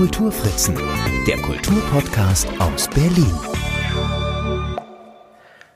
[0.00, 0.74] Kulturfritzen,
[1.26, 3.34] der Kulturpodcast aus Berlin.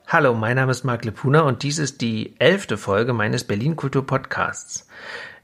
[0.07, 4.03] Hallo, mein Name ist Marc Lepuna und dies ist die elfte Folge meines Berlin Kultur
[4.03, 4.87] Podcasts.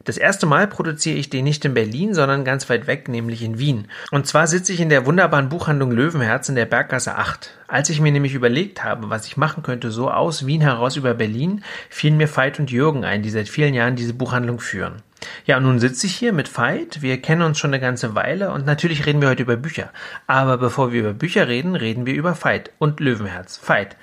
[0.04, 3.60] Das erste Mal produziere ich den nicht in Berlin, sondern ganz weit weg, nämlich in
[3.60, 3.88] Wien.
[4.10, 7.52] Und zwar sitze ich in der wunderbaren Buchhandlung Löwenherz in der Berggasse 8.
[7.68, 11.14] Als ich mir nämlich überlegt habe, was ich machen könnte, so aus Wien heraus über
[11.14, 15.04] Berlin, fielen mir Veit und Jürgen ein, die seit vielen Jahren diese Buchhandlung führen.
[15.46, 17.02] Ja, und nun sitze ich hier mit Veit.
[17.02, 19.92] Wir kennen uns schon eine ganze Weile und natürlich reden wir heute über Bücher.
[20.28, 23.60] Aber bevor wir über Bücher reden, reden wir über Veit und Löwenherz.
[23.66, 23.96] Veit,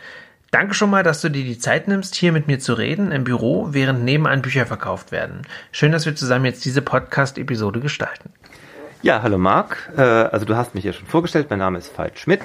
[0.50, 3.24] Danke schon mal, dass du dir die Zeit nimmst, hier mit mir zu reden im
[3.24, 5.42] Büro, während nebenan Bücher verkauft werden.
[5.72, 8.30] Schön, dass wir zusammen jetzt diese Podcast-Episode gestalten.
[9.02, 9.90] Ja, hallo Marc.
[9.94, 11.48] Äh, also du hast mich ja schon vorgestellt.
[11.50, 12.40] Mein Name ist Veit Schmidt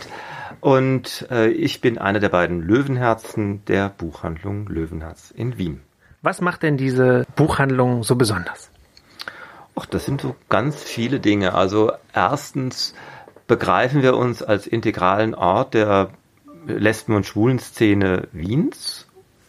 [0.60, 5.82] und äh, ich bin einer der beiden Löwenherzen der Buchhandlung Löwenherz in Wien.
[6.24, 8.72] Was macht denn diese Buchhandlung so besonders?
[9.76, 11.54] Ach, das sind so ganz viele Dinge.
[11.54, 12.96] Also erstens
[13.46, 16.12] begreifen wir uns als integralen Ort der
[16.66, 19.06] Lesben- und Schwulenszene Wiens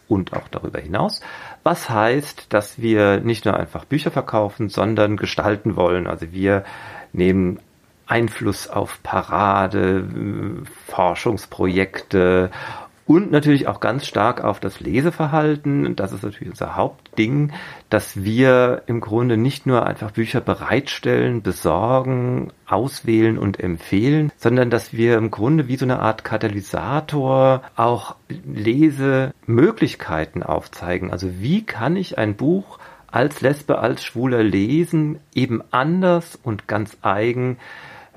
[0.09, 1.21] und auch darüber hinaus.
[1.63, 6.07] Was heißt, dass wir nicht nur einfach Bücher verkaufen, sondern gestalten wollen.
[6.07, 6.65] Also wir
[7.13, 7.59] nehmen
[8.05, 10.05] Einfluss auf Parade,
[10.87, 12.51] Forschungsprojekte
[13.07, 15.95] und natürlich auch ganz stark auf das Leseverhalten.
[15.95, 17.53] Das ist natürlich unser Hauptding,
[17.89, 24.93] dass wir im Grunde nicht nur einfach Bücher bereitstellen, besorgen, auswählen und empfehlen, sondern dass
[24.93, 31.11] wir im Grunde wie so eine Art Katalysator auch Lesemöglichkeiten aufzeigen.
[31.11, 32.79] Also wie kann ich ein Buch
[33.11, 37.59] als Lesbe, als Schwuler lesen, eben anders und ganz eigen,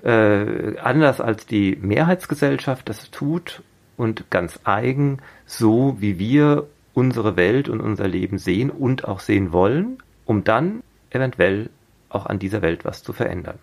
[0.02, 3.62] äh, anders als die Mehrheitsgesellschaft das tut
[3.98, 9.52] und ganz eigen, so wie wir unsere Welt und unser Leben sehen und auch sehen
[9.52, 11.70] wollen, um dann eventuell
[12.08, 13.58] auch an dieser Welt was zu verändern.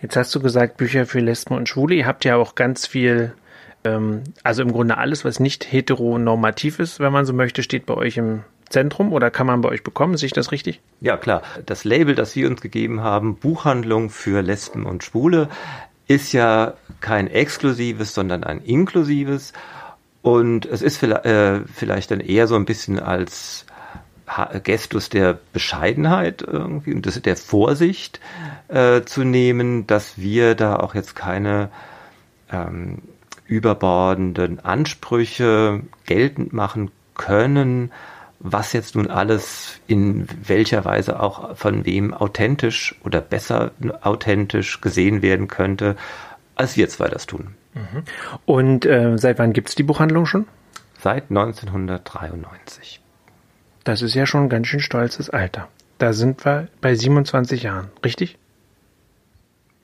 [0.00, 1.94] Jetzt hast du gesagt, Bücher für Lesben und Schwule.
[1.94, 3.32] Ihr habt ja auch ganz viel,
[3.84, 7.94] ähm, also im Grunde alles, was nicht heteronormativ ist, wenn man so möchte, steht bei
[7.94, 10.16] euch im Zentrum oder kann man bei euch bekommen?
[10.16, 10.80] Sehe ich das richtig?
[11.00, 11.42] Ja, klar.
[11.66, 15.48] Das Label, das wir uns gegeben haben, Buchhandlung für Lesben und Schwule,
[16.06, 19.52] ist ja kein exklusives, sondern ein inklusives.
[20.22, 23.66] Und es ist äh, vielleicht dann eher so ein bisschen als
[24.62, 28.20] Gestus der Bescheidenheit irgendwie und der Vorsicht
[28.68, 31.68] äh, zu nehmen, dass wir da auch jetzt keine
[32.50, 33.02] ähm,
[33.46, 37.92] überbordenden Ansprüche geltend machen können,
[38.42, 43.70] was jetzt nun alles in welcher Weise auch von wem authentisch oder besser
[44.02, 45.96] authentisch gesehen werden könnte,
[46.56, 47.54] als wir zwei das tun.
[47.74, 48.02] Mhm.
[48.44, 50.46] Und äh, seit wann gibt es die Buchhandlung schon?
[50.98, 53.00] Seit 1993.
[53.84, 55.68] Das ist ja schon ein ganz schön stolzes Alter.
[55.98, 58.38] Da sind wir bei 27 Jahren, richtig?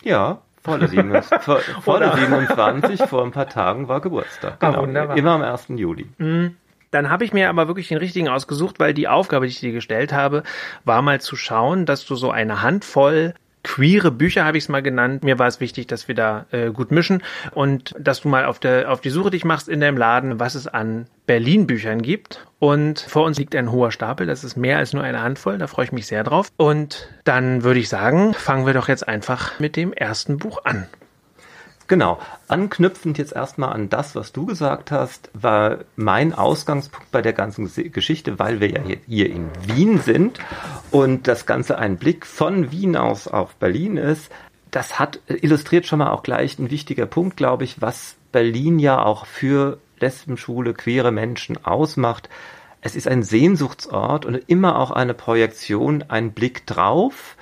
[0.03, 4.57] Ja, volle 27, vor, volle 27 vor ein paar Tagen war Geburtstag.
[4.61, 4.79] Ah, genau.
[4.79, 5.17] Ah, wunderbar.
[5.17, 5.69] Immer am 1.
[5.69, 6.07] Juli.
[6.19, 6.57] Mhm.
[6.91, 9.73] Dann habe ich mir aber wirklich den richtigen ausgesucht, weil die Aufgabe, die ich dir
[9.73, 10.43] gestellt habe,
[10.85, 13.35] war mal zu schauen, dass du so eine Handvoll
[13.69, 15.25] queere Bücher habe ich es mal genannt.
[15.25, 17.23] Mir war es wichtig, dass wir da äh, gut mischen
[17.53, 20.55] und dass du mal auf der auf die Suche dich machst in deinem Laden, was
[20.55, 22.47] es an Berlin Büchern gibt.
[22.59, 24.27] Und vor uns liegt ein hoher Stapel.
[24.27, 25.59] Das ist mehr als nur eine Handvoll.
[25.59, 26.49] Da freue ich mich sehr drauf.
[26.57, 30.87] Und dann würde ich sagen, fangen wir doch jetzt einfach mit dem ersten Buch an.
[31.89, 32.19] Genau.
[32.49, 37.71] Anknüpfend jetzt erstmal an das, was du gesagt hast, war mein Ausgangspunkt bei der ganzen
[37.93, 40.39] Geschichte, weil wir ja hier in Wien sind
[40.91, 44.31] und das Ganze ein Blick von Wien aus auf Berlin ist.
[44.71, 49.03] Das hat illustriert schon mal auch gleich ein wichtiger Punkt, glaube ich, was Berlin ja
[49.03, 52.29] auch für Lesbenschule, queere Menschen ausmacht.
[52.83, 57.37] Es ist ein Sehnsuchtsort und immer auch eine Projektion, ein Blick drauf.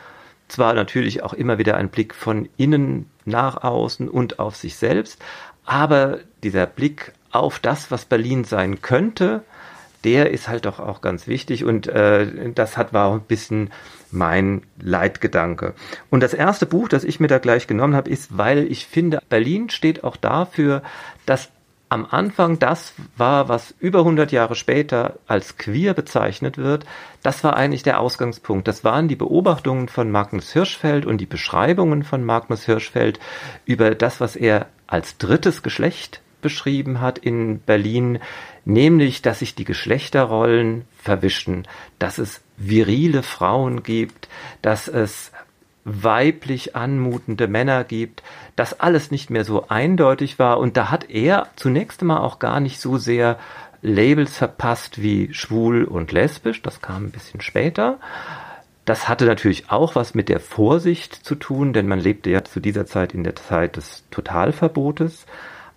[0.47, 5.23] Zwar natürlich auch immer wieder ein Blick von innen nach außen und auf sich selbst.
[5.65, 9.43] Aber dieser Blick auf das, was Berlin sein könnte,
[10.05, 13.71] der ist halt doch auch ganz wichtig und äh, das hat war auch ein bisschen
[14.13, 15.75] mein Leitgedanke.
[16.11, 19.21] Und das erste Buch, das ich mir da gleich genommen habe, ist, weil ich finde,
[19.29, 20.83] Berlin steht auch dafür,
[21.27, 21.51] dass
[21.89, 26.85] am Anfang das war, was über 100 Jahre später als queer bezeichnet wird,
[27.23, 28.67] das war eigentlich der Ausgangspunkt.
[28.67, 33.21] Das waren die Beobachtungen von Magnus Hirschfeld und die Beschreibungen von Magnus Hirschfeld
[33.65, 38.19] über das, was er als drittes Geschlecht beschrieben hat in Berlin,
[38.65, 41.67] nämlich, dass sich die Geschlechterrollen verwischen,
[41.99, 44.29] dass es virile Frauen gibt,
[44.63, 45.33] dass es
[45.89, 48.25] weiblich anmutende Männer gibt,
[48.57, 52.59] das alles nicht mehr so eindeutig war und da hat er zunächst einmal auch gar
[52.59, 53.39] nicht so sehr
[53.83, 57.99] Labels verpasst wie schwul und lesbisch, das kam ein bisschen später,
[58.87, 62.61] Das hatte natürlich auch was mit der Vorsicht zu tun, denn man lebte ja zu
[62.61, 65.27] dieser Zeit in der Zeit des Totalverbotes.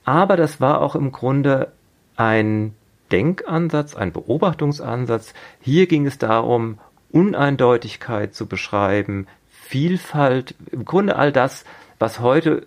[0.05, 1.71] Aber das war auch im Grunde
[2.15, 2.75] ein
[3.11, 5.33] Denkansatz, ein Beobachtungsansatz.
[5.59, 6.77] Hier ging es darum,
[7.11, 9.25] Uneindeutigkeit zu beschreiben,
[9.69, 11.63] Vielfalt, im Grunde all das,
[11.99, 12.65] was heute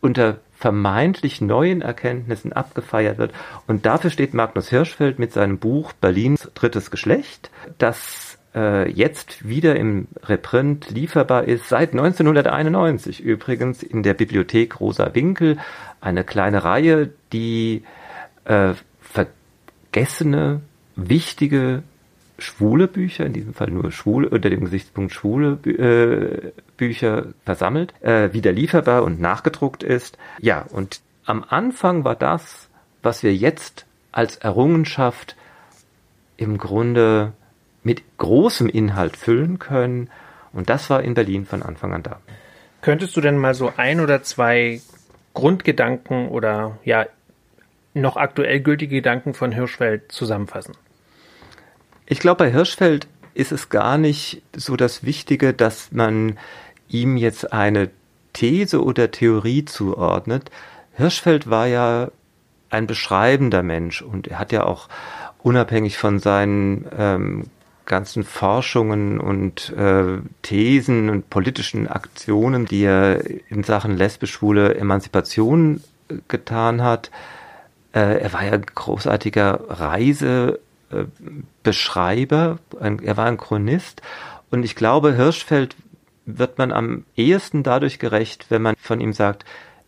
[0.00, 3.30] unter vermeintlich neuen Erkenntnissen abgefeiert wird.
[3.68, 9.76] Und dafür steht Magnus Hirschfeld mit seinem Buch Berlins drittes Geschlecht, das äh, jetzt wieder
[9.76, 15.58] im Reprint lieferbar ist, seit 1991 übrigens in der Bibliothek Rosa Winkel,
[16.00, 17.84] eine kleine Reihe, die
[18.46, 20.60] äh, vergessene,
[20.96, 21.84] wichtige
[22.42, 28.32] schwule Bücher, in diesem Fall nur schwule, unter dem Gesichtspunkt schwule äh, Bücher versammelt, äh,
[28.32, 30.18] wieder lieferbar und nachgedruckt ist.
[30.38, 32.68] Ja, und am Anfang war das,
[33.02, 35.36] was wir jetzt als Errungenschaft
[36.36, 37.32] im Grunde
[37.82, 40.10] mit großem Inhalt füllen können.
[40.52, 42.20] Und das war in Berlin von Anfang an da.
[42.80, 44.80] Könntest du denn mal so ein oder zwei
[45.34, 47.06] Grundgedanken oder ja
[47.94, 50.74] noch aktuell gültige Gedanken von Hirschfeld zusammenfassen?
[52.12, 56.38] Ich glaube, bei Hirschfeld ist es gar nicht so das Wichtige, dass man
[56.86, 57.88] ihm jetzt eine
[58.34, 60.50] These oder Theorie zuordnet.
[60.92, 62.10] Hirschfeld war ja
[62.68, 64.90] ein beschreibender Mensch und er hat ja auch
[65.42, 67.44] unabhängig von seinen ähm,
[67.86, 76.16] ganzen Forschungen und äh, Thesen und politischen Aktionen, die er in Sachen lesbisch-schwule Emanzipation äh,
[76.28, 77.10] getan hat,
[77.94, 78.66] äh, er war ja ein
[80.92, 81.08] großartiger
[81.62, 84.02] Reisebeschreiber, ein, er war ein Chronist
[84.50, 85.76] und ich glaube, Hirschfeld
[86.24, 89.44] wird man am ehesten dadurch gerecht, wenn man von ihm sagt,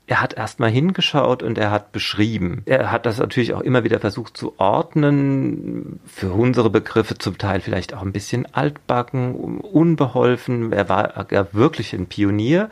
[0.06, 2.62] er hat erstmal hingeschaut und er hat beschrieben.
[2.66, 7.60] Er hat das natürlich auch immer wieder versucht zu ordnen, für unsere Begriffe zum Teil
[7.60, 10.72] vielleicht auch ein bisschen altbacken, unbeholfen.
[10.72, 12.68] Er war ja wirklich ein Pionier.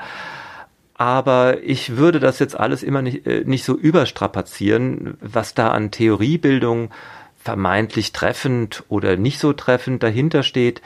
[0.94, 5.90] Aber ich würde das jetzt alles immer nicht, äh, nicht so überstrapazieren, was da an
[5.90, 6.90] Theoriebildung
[7.42, 10.82] vermeintlich treffend oder nicht so treffend dahinter steht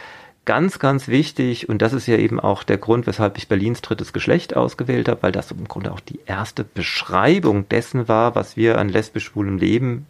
[0.47, 4.13] ganz, ganz wichtig, und das ist ja eben auch der Grund, weshalb ich Berlins drittes
[4.13, 8.79] Geschlecht ausgewählt habe, weil das im Grunde auch die erste Beschreibung dessen war, was wir
[8.79, 10.07] an lesbisch-schwulem Leben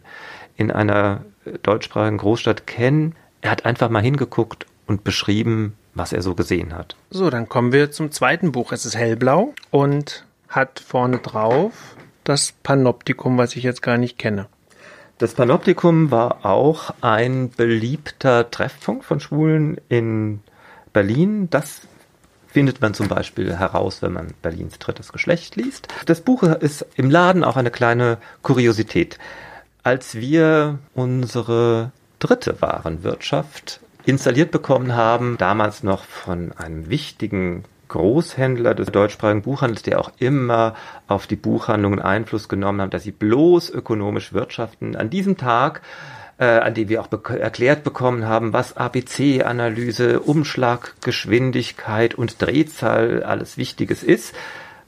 [0.55, 1.25] in einer
[1.63, 3.15] deutschsprachigen Großstadt kennen.
[3.41, 6.95] Er hat einfach mal hingeguckt und beschrieben, was er so gesehen hat.
[7.09, 8.71] So, dann kommen wir zum zweiten Buch.
[8.71, 14.47] Es ist hellblau und hat vorne drauf das Panoptikum, was ich jetzt gar nicht kenne.
[15.19, 20.41] Das Panoptikum war auch ein beliebter Treffpunkt von Schwulen in
[20.93, 21.49] Berlin.
[21.49, 21.81] Das
[22.45, 25.87] findet man zum Beispiel heraus, wenn man Berlins drittes Geschlecht liest.
[26.05, 29.17] Das Buch ist im Laden auch eine kleine Kuriosität.
[29.81, 38.91] Als wir unsere dritte Warenwirtschaft installiert bekommen haben, damals noch von einem wichtigen Großhändler des
[38.91, 40.75] deutschsprachigen Buchhandels, der auch immer
[41.07, 44.95] auf die Buchhandlungen Einfluss genommen hat, dass sie bloß ökonomisch wirtschaften.
[44.95, 45.81] An diesem Tag,
[46.37, 53.57] äh, an dem wir auch be erklärt bekommen haben, was ABC-Analyse, Umschlaggeschwindigkeit und Drehzahl alles
[53.57, 54.35] Wichtiges ist,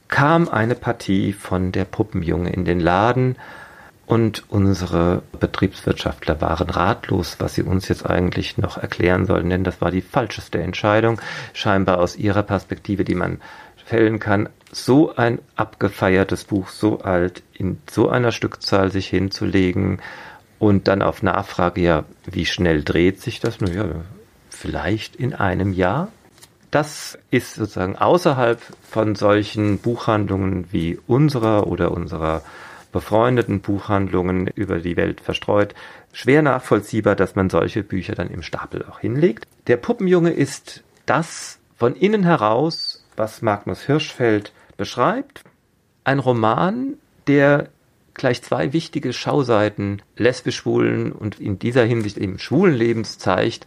[0.07, 3.35] kam eine Partie von der Puppenjunge in den Laden
[4.09, 9.81] und unsere Betriebswirtschaftler waren ratlos, was sie uns jetzt eigentlich noch erklären sollten, denn das
[9.81, 11.21] war die falscheste Entscheidung,
[11.53, 13.39] scheinbar aus ihrer Perspektive, die man
[13.85, 14.49] fällen kann.
[14.71, 20.01] So ein abgefeiertes Buch, so alt, in so einer Stückzahl sich hinzulegen
[20.57, 23.61] und dann auf Nachfrage, ja, wie schnell dreht sich das?
[23.61, 23.85] Naja,
[24.49, 26.07] vielleicht in einem Jahr.
[26.71, 32.41] Das ist sozusagen außerhalb von solchen Buchhandlungen wie unserer oder unserer
[32.91, 35.75] befreundeten Buchhandlungen über die Welt verstreut.
[36.11, 39.45] Schwer nachvollziehbar, dass man solche Bücher dann im Stapel auch hinlegt.
[39.67, 45.43] Der Puppenjunge ist das von innen heraus, was Magnus Hirschfeld beschreibt.
[46.03, 46.95] Ein Roman,
[47.27, 47.69] der
[48.13, 53.65] gleich zwei wichtige Schauseiten lesbisch-schwulen und in dieser Hinsicht eben schwulen Lebens zeigt,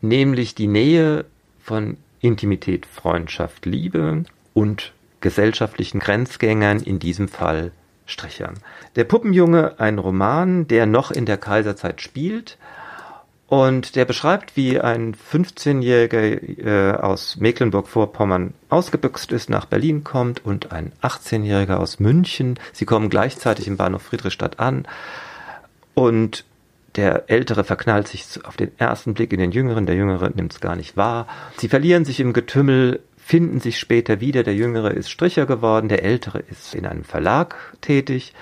[0.00, 1.24] nämlich die Nähe
[1.60, 4.24] von Intimität, Freundschaft, Liebe
[4.54, 7.70] und gesellschaftlichen Grenzgängern, in diesem Fall
[8.06, 8.54] Strichern.
[8.96, 12.58] Der Puppenjunge, ein Roman, der noch in der Kaiserzeit spielt
[13.46, 20.72] und der beschreibt, wie ein 15-Jähriger äh, aus Mecklenburg-Vorpommern ausgebüxt ist, nach Berlin kommt und
[20.72, 22.58] ein 18-Jähriger aus München.
[22.72, 24.86] Sie kommen gleichzeitig im Bahnhof Friedrichstadt an
[25.94, 26.44] und
[26.96, 30.60] der Ältere verknallt sich auf den ersten Blick in den Jüngeren, der Jüngere nimmt es
[30.60, 31.26] gar nicht wahr.
[31.56, 33.00] Sie verlieren sich im Getümmel
[33.32, 34.42] finden sich später wieder.
[34.42, 38.34] Der Jüngere ist Stricher geworden, der Ältere ist in einem Verlag tätig.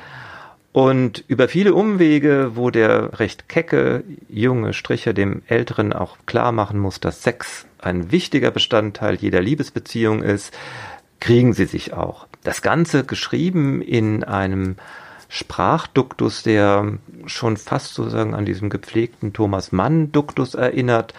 [0.72, 6.80] Und über viele Umwege, wo der recht kecke junge Stricher dem Älteren auch klar machen
[6.80, 10.52] muss, dass Sex ein wichtiger Bestandteil jeder Liebesbeziehung ist,
[11.20, 12.26] kriegen sie sich auch.
[12.42, 14.74] Das Ganze geschrieben in einem
[15.28, 21.14] Sprachduktus, der schon fast sozusagen an diesem gepflegten Thomas Mann Duktus erinnert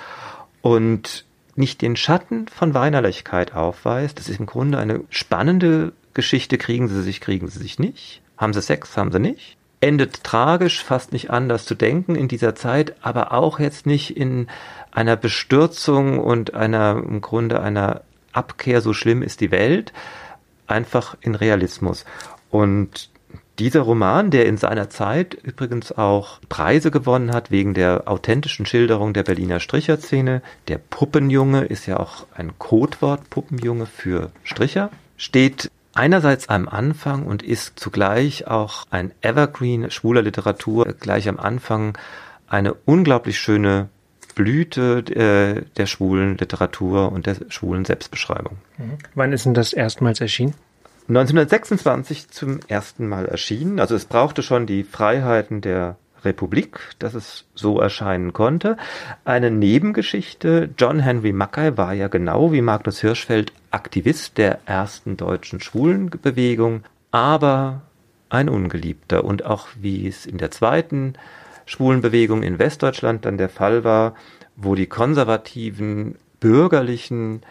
[0.61, 1.23] und
[1.61, 4.19] nicht den Schatten von Weinerlichkeit aufweist.
[4.19, 6.57] Das ist im Grunde eine spannende Geschichte.
[6.57, 8.21] Kriegen sie sich, kriegen sie sich nicht.
[8.35, 9.55] Haben sie Sex, haben sie nicht.
[9.79, 14.47] Endet tragisch, fast nicht anders zu denken in dieser Zeit, aber auch jetzt nicht in
[14.91, 18.01] einer Bestürzung und einer, im Grunde einer
[18.33, 19.93] Abkehr, so schlimm ist die Welt,
[20.67, 22.05] einfach in Realismus.
[22.49, 23.09] Und
[23.59, 29.13] dieser Roman, der in seiner Zeit übrigens auch Preise gewonnen hat wegen der authentischen Schilderung
[29.13, 36.49] der Berliner Stricherszene, der Puppenjunge ist ja auch ein Codewort, Puppenjunge für Stricher, steht einerseits
[36.49, 41.97] am Anfang und ist zugleich auch ein Evergreen schwuler Literatur, gleich am Anfang
[42.47, 43.89] eine unglaublich schöne
[44.35, 48.57] Blüte äh, der schwulen Literatur und der schwulen Selbstbeschreibung.
[48.77, 48.97] Mhm.
[49.13, 50.53] Wann ist denn das erstmals erschienen?
[51.11, 53.81] 1926 zum ersten Mal erschienen.
[53.81, 58.77] Also es brauchte schon die Freiheiten der Republik, dass es so erscheinen konnte.
[59.25, 60.69] Eine Nebengeschichte.
[60.77, 67.81] John Henry Mackay war ja genau wie Magnus Hirschfeld Aktivist der ersten deutschen Schwulenbewegung, aber
[68.29, 69.25] ein Ungeliebter.
[69.25, 71.15] Und auch wie es in der zweiten
[71.65, 74.15] Schwulenbewegung in Westdeutschland dann der Fall war,
[74.55, 77.41] wo die konservativen bürgerlichen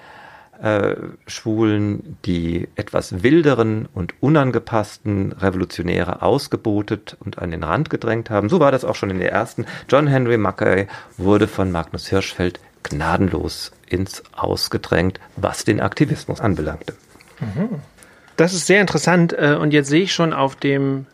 [0.62, 8.48] äh, Schwulen die etwas wilderen und unangepassten Revolutionäre ausgebotet und an den Rand gedrängt haben.
[8.48, 9.66] So war das auch schon in der ersten.
[9.88, 10.86] John Henry Mackay
[11.16, 16.94] wurde von Magnus Hirschfeld gnadenlos ins Ausgedrängt, was den Aktivismus anbelangte.
[18.36, 21.06] Das ist sehr interessant äh, und jetzt sehe ich schon auf dem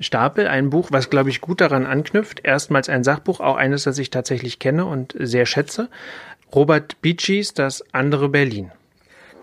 [0.00, 2.40] Stapel ein Buch, was, glaube ich, gut daran anknüpft.
[2.44, 5.88] Erstmals ein Sachbuch, auch eines, das ich tatsächlich kenne und sehr schätze.
[6.54, 8.72] Robert Beachies, Das andere Berlin.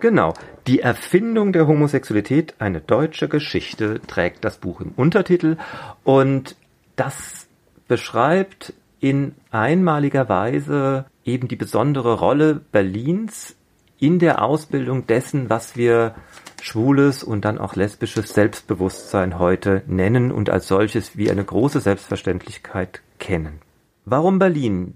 [0.00, 0.34] Genau.
[0.66, 5.56] Die Erfindung der Homosexualität, eine deutsche Geschichte, trägt das Buch im Untertitel
[6.04, 6.56] und
[6.96, 7.46] das
[7.86, 13.56] beschreibt in einmaliger Weise eben die besondere Rolle Berlins
[13.98, 16.14] in der Ausbildung dessen, was wir
[16.62, 23.02] schwules und dann auch lesbisches Selbstbewusstsein heute nennen und als solches wie eine große Selbstverständlichkeit
[23.18, 23.60] kennen.
[24.04, 24.94] Warum Berlin?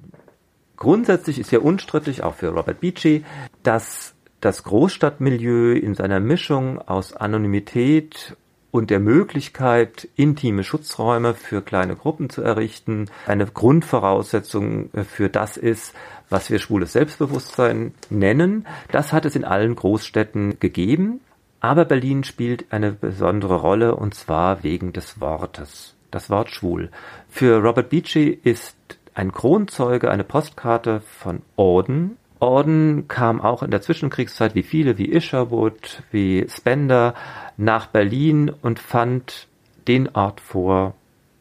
[0.76, 3.24] Grundsätzlich ist ja unstrittig, auch für Robert Beachy,
[3.62, 4.13] dass
[4.44, 8.36] das Großstadtmilieu in seiner Mischung aus Anonymität
[8.70, 15.94] und der Möglichkeit, intime Schutzräume für kleine Gruppen zu errichten, eine Grundvoraussetzung für das ist,
[16.28, 18.66] was wir schwules Selbstbewusstsein nennen.
[18.92, 21.20] Das hat es in allen Großstädten gegeben.
[21.60, 25.94] Aber Berlin spielt eine besondere Rolle und zwar wegen des Wortes.
[26.10, 26.90] Das Wort schwul.
[27.30, 28.76] Für Robert Beachy ist
[29.14, 32.18] ein Kronzeuge eine Postkarte von Orden.
[32.40, 37.14] Orden kam auch in der Zwischenkriegszeit wie viele, wie Isherwood, wie Spender,
[37.56, 39.48] nach Berlin und fand
[39.86, 40.94] den Ort vor,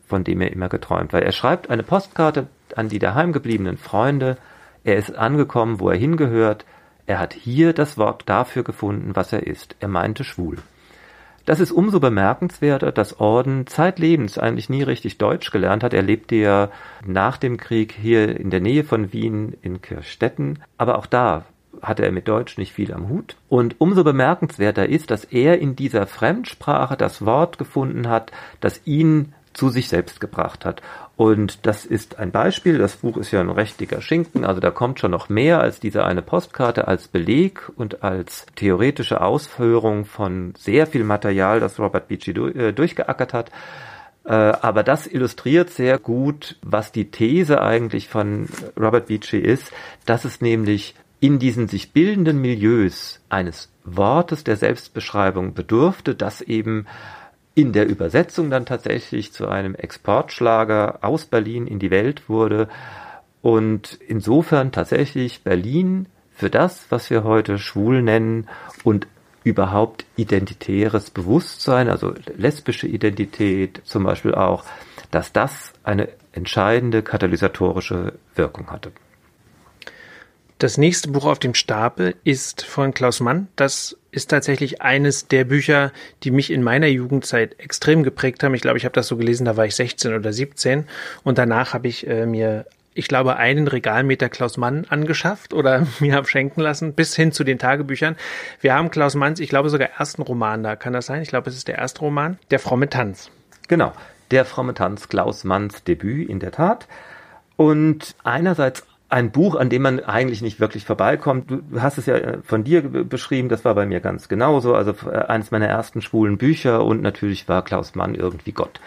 [0.05, 1.21] von dem er immer geträumt war.
[1.21, 4.37] Er schreibt eine Postkarte an die daheimgebliebenen Freunde.
[4.83, 6.65] Er ist angekommen, wo er hingehört.
[7.05, 9.75] Er hat hier das Wort dafür gefunden, was er ist.
[9.79, 10.57] Er meinte schwul.
[11.45, 15.93] Das ist umso bemerkenswerter, dass Orden zeitlebens eigentlich nie richtig Deutsch gelernt hat.
[15.93, 16.69] Er lebte ja
[17.05, 21.45] nach dem Krieg hier in der Nähe von Wien in Kirchstetten, aber auch da
[21.81, 23.35] hatte er mit Deutsch nicht viel am Hut.
[23.49, 28.31] Und umso bemerkenswerter ist, dass er in dieser Fremdsprache das Wort gefunden hat,
[28.61, 30.81] das ihn zu sich selbst gebracht hat.
[31.15, 32.79] Und das ist ein Beispiel.
[32.79, 35.79] Das Buch ist ja ein recht dicker Schinken, also da kommt schon noch mehr als
[35.79, 42.07] diese eine Postkarte als Beleg und als theoretische Ausführung von sehr viel Material, das Robert
[42.07, 43.51] Beachy äh, durchgeackert hat.
[44.25, 48.47] Äh, aber das illustriert sehr gut, was die These eigentlich von
[48.79, 49.71] Robert Beachy ist,
[50.05, 56.87] dass es nämlich in diesen sich bildenden Milieus eines Wortes der Selbstbeschreibung bedurfte, das eben
[57.55, 62.67] in der Übersetzung dann tatsächlich zu einem Exportschlager aus Berlin in die Welt wurde
[63.41, 68.47] und insofern tatsächlich Berlin für das, was wir heute schwul nennen
[68.83, 69.07] und
[69.43, 74.63] überhaupt identitäres Bewusstsein, also lesbische Identität zum Beispiel auch,
[75.11, 78.91] dass das eine entscheidende katalysatorische Wirkung hatte.
[80.59, 83.49] Das nächste Buch auf dem Stapel ist von Klaus Mann.
[83.57, 85.91] Das ist tatsächlich eines der Bücher,
[86.23, 88.53] die mich in meiner Jugendzeit extrem geprägt haben.
[88.53, 90.85] Ich glaube, ich habe das so gelesen, da war ich 16 oder 17
[91.23, 92.65] und danach habe ich äh, mir
[92.95, 97.43] ich glaube, einen Regalmeter Klaus Mann angeschafft oder mir habe schenken lassen, bis hin zu
[97.43, 98.15] den Tagebüchern.
[98.61, 101.21] Wir haben Klaus Manns, ich glaube sogar ersten Roman da, kann das sein?
[101.23, 103.31] Ich glaube, es ist der erste Roman, Der fromme Tanz.
[103.67, 103.93] Genau,
[104.29, 106.87] Der fromme Tanz, Klaus Manns Debüt in der Tat.
[107.55, 111.51] Und einerseits ein Buch, an dem man eigentlich nicht wirklich vorbeikommt.
[111.51, 114.73] Du hast es ja äh, von dir beschrieben, das war bei mir ganz genauso.
[114.73, 118.81] Also äh, eines meiner ersten schwulen Bücher und natürlich war Klaus Mann irgendwie Gott.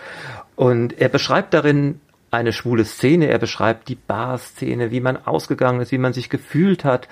[0.56, 2.00] Und er beschreibt darin
[2.32, 6.84] eine schwule Szene, er beschreibt die Bar-Szene, wie man ausgegangen ist, wie man sich gefühlt
[6.84, 7.06] hat,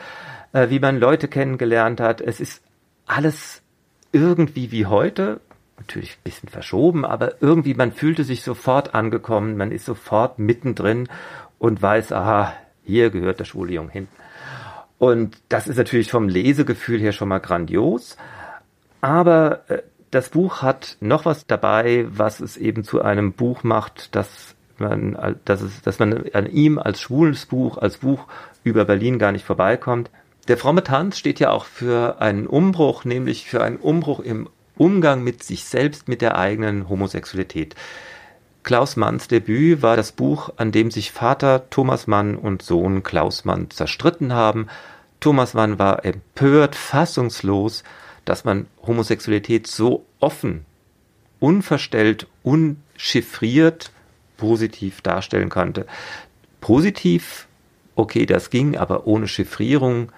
[0.53, 2.21] äh, wie man Leute kennengelernt hat.
[2.21, 2.65] Es ist
[3.07, 3.63] alles
[4.11, 5.41] irgendwie wie heute,
[5.79, 11.09] natürlich ein bisschen verschoben, aber irgendwie man fühlte sich sofort angekommen, man ist sofort mittendrin
[11.61, 14.09] und weiß, aha, hier gehört der schwule Jung hin.
[14.99, 18.17] Und das ist natürlich vom Lesegefühl her schon mal grandios.
[19.01, 24.15] Aber äh, das Buch hat noch was dabei, was es eben zu einem Buch macht,
[24.15, 28.27] das man, dass, es, dass man an ihm als schwules Buch, als Buch
[28.65, 30.11] über Berlin gar nicht vorbeikommt.
[30.49, 35.23] Der fromme Tanz steht ja auch für einen Umbruch, nämlich für einen Umbruch im Umgang
[35.23, 37.75] mit sich selbst, mit der eigenen Homosexualität.
[38.65, 43.45] Klaus Manns Debüt war das Buch, an dem sich Vater Thomas Mann und Sohn Klaus
[43.45, 44.69] Mann zerstritten haben.
[45.21, 47.85] Thomas Mann war empört, fassungslos,
[48.25, 50.65] dass man Homosexualität so offen,
[51.41, 53.93] unverstellt, unchiffriert
[54.39, 55.87] positiv darstellen konnte.
[56.63, 57.47] Positiv,
[57.97, 60.11] okay, das ging, aber ohne Chiffrierung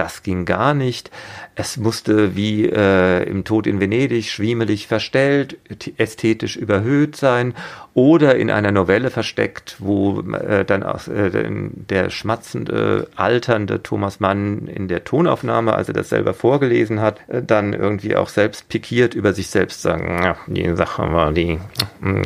[0.00, 1.10] das ging gar nicht.
[1.56, 5.58] Es musste wie äh, im Tod in Venedig schwiemelig verstellt,
[5.98, 7.52] ästhetisch überhöht sein
[7.92, 14.68] oder in einer Novelle versteckt, wo äh, dann auch, äh, der schmatzende, alternde Thomas Mann
[14.68, 19.14] in der Tonaufnahme, als er das selber vorgelesen hat, äh, dann irgendwie auch selbst pikiert
[19.14, 21.58] über sich selbst sagen, ja, die Sache war die,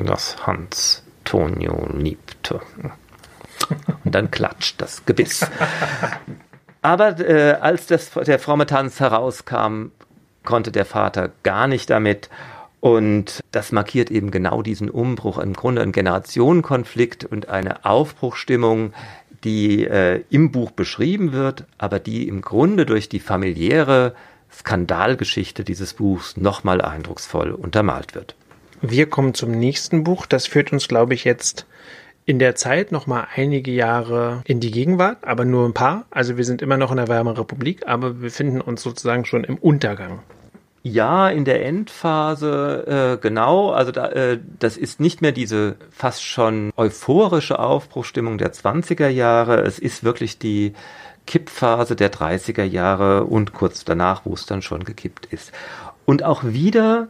[0.06, 2.60] dass Hans Tonio liebte.
[4.04, 5.44] Und dann klatscht das Gebiss.
[6.84, 9.86] Aber äh, als das, der fromme Tanz herauskam,
[10.44, 12.28] konnte der Vater gar nicht damit.
[12.80, 18.92] Und das markiert eben genau diesen Umbruch, im Grunde ein Generationenkonflikt und eine Aufbruchstimmung,
[19.44, 24.14] die äh, im Buch beschrieben wird, aber die im Grunde durch die familiäre
[24.52, 28.36] Skandalgeschichte dieses Buchs nochmal eindrucksvoll untermalt wird.
[28.82, 30.26] Wir kommen zum nächsten Buch.
[30.26, 31.64] Das führt uns, glaube ich, jetzt
[32.26, 36.06] in der Zeit noch mal einige Jahre in die Gegenwart, aber nur ein paar.
[36.10, 39.44] Also wir sind immer noch in der Weimarer Republik, aber wir befinden uns sozusagen schon
[39.44, 40.20] im Untergang.
[40.86, 43.70] Ja, in der Endphase, äh, genau.
[43.70, 49.62] Also da, äh, das ist nicht mehr diese fast schon euphorische Aufbruchstimmung der 20er Jahre.
[49.62, 50.74] Es ist wirklich die
[51.26, 55.52] Kippphase der 30er Jahre und kurz danach, wo es dann schon gekippt ist.
[56.04, 57.08] Und auch wieder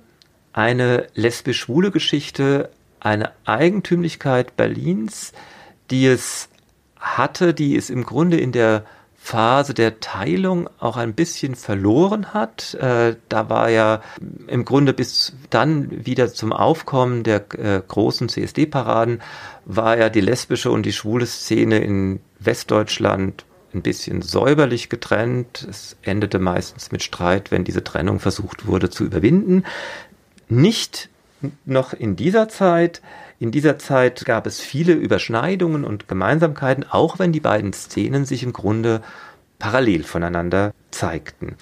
[0.52, 2.70] eine lesbisch-schwule Geschichte,
[3.04, 5.32] eine Eigentümlichkeit Berlins,
[5.90, 6.48] die es
[6.98, 8.84] hatte, die es im Grunde in der
[9.16, 12.74] Phase der Teilung auch ein bisschen verloren hat.
[12.74, 14.02] Äh, da war ja
[14.46, 19.22] im Grunde bis dann wieder zum Aufkommen der äh, großen CSD-Paraden
[19.64, 25.66] war ja die lesbische und die schwule Szene in Westdeutschland ein bisschen säuberlich getrennt.
[25.68, 29.64] Es endete meistens mit Streit, wenn diese Trennung versucht wurde zu überwinden.
[30.48, 31.08] Nicht
[31.64, 33.02] noch in dieser Zeit.
[33.38, 38.42] In dieser Zeit gab es viele Überschneidungen und Gemeinsamkeiten, auch wenn die beiden Szenen sich
[38.42, 39.02] im Grunde
[39.58, 41.56] parallel voneinander zeigten.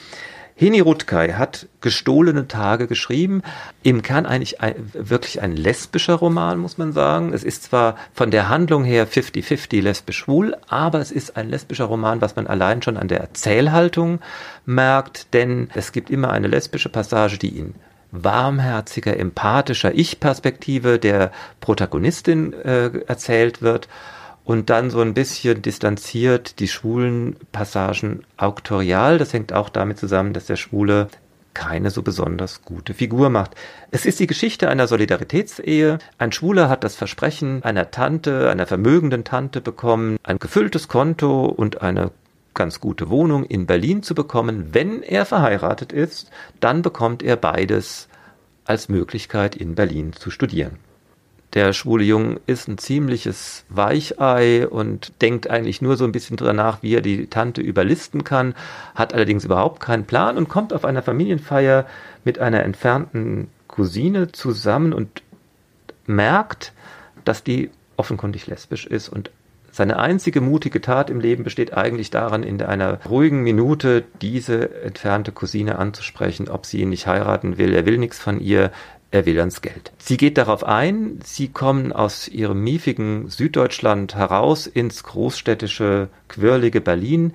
[0.54, 3.42] Heni Rutkay hat Gestohlene Tage geschrieben.
[3.82, 7.32] Im Kern eigentlich ein, wirklich ein lesbischer Roman, muss man sagen.
[7.32, 12.20] Es ist zwar von der Handlung her 50-50 lesbisch-schwul, aber es ist ein lesbischer Roman,
[12.20, 14.20] was man allein schon an der Erzählhaltung
[14.64, 17.74] merkt, denn es gibt immer eine lesbische Passage, die ihn
[18.12, 23.88] warmherziger, empathischer Ich-Perspektive der Protagonistin äh, erzählt wird
[24.44, 29.18] und dann so ein bisschen distanziert die schwulen Passagen auktorial.
[29.18, 31.08] Das hängt auch damit zusammen, dass der Schwule
[31.54, 33.54] keine so besonders gute Figur macht.
[33.90, 35.98] Es ist die Geschichte einer Solidaritätsehe.
[36.18, 41.82] Ein Schwuler hat das Versprechen einer Tante, einer vermögenden Tante bekommen, ein gefülltes Konto und
[41.82, 42.10] eine
[42.54, 44.68] ganz gute Wohnung in Berlin zu bekommen.
[44.72, 48.08] Wenn er verheiratet ist, dann bekommt er beides
[48.64, 50.78] als Möglichkeit in Berlin zu studieren.
[51.54, 56.54] Der schwule Jung ist ein ziemliches Weichei und denkt eigentlich nur so ein bisschen drüber
[56.54, 58.54] nach, wie er die Tante überlisten kann,
[58.94, 61.86] hat allerdings überhaupt keinen Plan und kommt auf einer Familienfeier
[62.24, 65.22] mit einer entfernten Cousine zusammen und
[66.06, 66.72] merkt,
[67.26, 69.30] dass die offenkundig lesbisch ist und
[69.72, 75.32] seine einzige mutige Tat im Leben besteht eigentlich daran, in einer ruhigen Minute diese entfernte
[75.32, 77.74] Cousine anzusprechen, ob sie ihn nicht heiraten will.
[77.74, 78.70] Er will nichts von ihr,
[79.10, 79.92] er will ans Geld.
[79.96, 87.32] Sie geht darauf ein, sie kommen aus ihrem miefigen Süddeutschland heraus ins großstädtische, quirlige Berlin.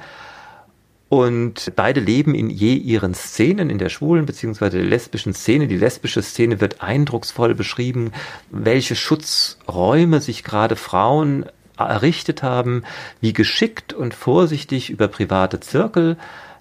[1.10, 4.70] Und beide leben in je ihren Szenen, in der schwulen bzw.
[4.70, 5.68] der lesbischen Szene.
[5.68, 8.12] Die lesbische Szene wird eindrucksvoll beschrieben,
[8.52, 11.46] welche Schutzräume sich gerade Frauen
[11.78, 12.84] errichtet haben,
[13.22, 16.18] wie geschickt und vorsichtig über private Zirkel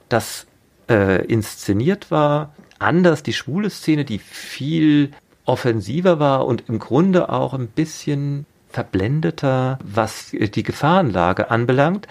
[0.09, 0.47] das
[0.89, 2.55] äh, inszeniert war.
[2.79, 5.13] Anders die schwule Szene, die viel
[5.45, 12.09] offensiver war und im Grunde auch ein bisschen verblendeter, was die Gefahrenlage anbelangt.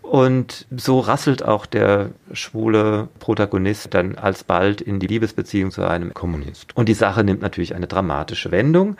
[0.00, 6.76] Und so rasselt auch der schwule Protagonist dann alsbald in die Liebesbeziehung zu einem Kommunist.
[6.76, 8.96] Und die Sache nimmt natürlich eine dramatische Wendung.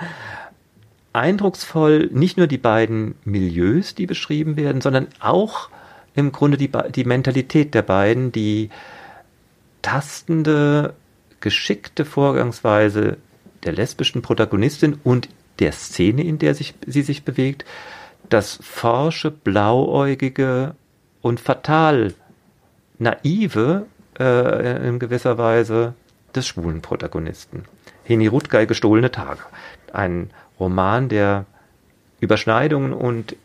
[1.17, 5.71] Eindrucksvoll nicht nur die beiden Milieus, die beschrieben werden, sondern auch
[6.15, 8.71] im Grunde die, die Mentalität der beiden, die
[9.83, 10.95] tastende,
[11.41, 13.19] geschickte Vorgangsweise
[13.65, 17.65] der lesbischen Protagonistin und der Szene, in der sich, sie sich bewegt,
[18.29, 20.75] das forsche, blauäugige
[21.23, 22.15] und fatal
[22.99, 23.87] naive
[24.19, 25.95] äh, in gewisser Weise
[26.35, 27.65] des schwulen Protagonisten.
[28.05, 29.41] Heni Rutgei Gestohlene Tage.
[29.93, 31.47] Ein Roman, der
[32.21, 33.37] Überschneidungen und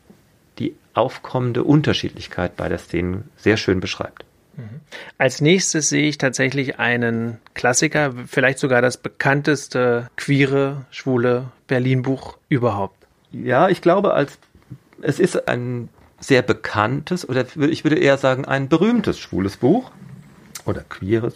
[0.59, 4.25] die aufkommende Unterschiedlichkeit beider Szenen sehr schön beschreibt.
[4.57, 4.81] Mhm.
[5.17, 12.95] Als nächstes sehe ich tatsächlich einen Klassiker, vielleicht sogar das bekannteste queere, schwule Berlin-Buch überhaupt.
[13.31, 14.37] Ja, ich glaube, als
[15.01, 19.91] es ist ein sehr bekanntes oder ich würde eher sagen ein berühmtes schwules Buch
[20.65, 21.35] oder queeres.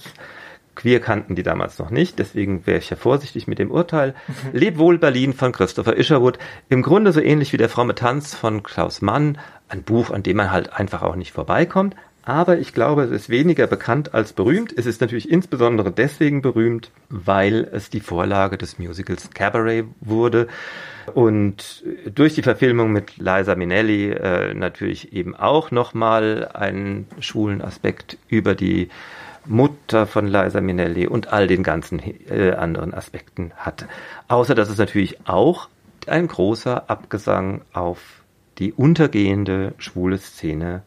[0.75, 4.13] Queer kannten die damals noch nicht, deswegen wäre ich ja vorsichtig mit dem Urteil.
[4.27, 4.33] Mhm.
[4.59, 6.37] Leb wohl Berlin von Christopher Isherwood.
[6.69, 9.37] Im Grunde so ähnlich wie der fromme Tanz von Klaus Mann.
[9.69, 11.95] Ein Buch, an dem man halt einfach auch nicht vorbeikommt.
[12.25, 14.73] Aber ich glaube, es ist weniger bekannt als berühmt.
[14.75, 20.47] Es ist natürlich insbesondere deswegen berühmt, weil es die Vorlage des Musicals Cabaret wurde
[21.13, 21.83] und
[22.13, 28.55] durch die Verfilmung mit Liza Minnelli äh, natürlich eben auch nochmal einen schwulen Aspekt über
[28.55, 28.89] die
[29.47, 33.87] Mutter von Liza Minnelli und all den ganzen äh, anderen Aspekten hat.
[34.27, 35.69] Außer dass es natürlich auch
[36.07, 38.23] ein großer Abgesang auf
[38.57, 40.83] die untergehende schwule Szene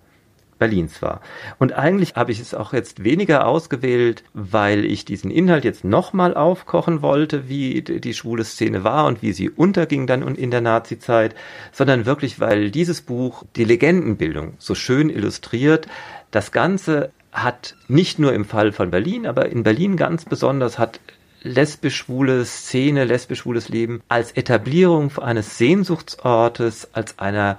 [0.58, 1.20] Berlins war.
[1.58, 6.34] Und eigentlich habe ich es auch jetzt weniger ausgewählt, weil ich diesen Inhalt jetzt nochmal
[6.34, 11.34] aufkochen wollte, wie die schwule Szene war und wie sie unterging dann in der Nazizeit,
[11.72, 15.86] sondern wirklich, weil dieses Buch die Legendenbildung so schön illustriert.
[16.30, 21.00] Das Ganze hat nicht nur im Fall von Berlin, aber in Berlin ganz besonders hat
[21.42, 27.58] lesbisch-schwule Szene, lesbisch-schwules Leben als Etablierung eines Sehnsuchtsortes, als einer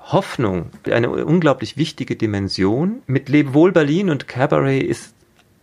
[0.00, 3.02] Hoffnung eine unglaublich wichtige Dimension.
[3.06, 5.14] Mit Lebe wohl Berlin und Cabaret ist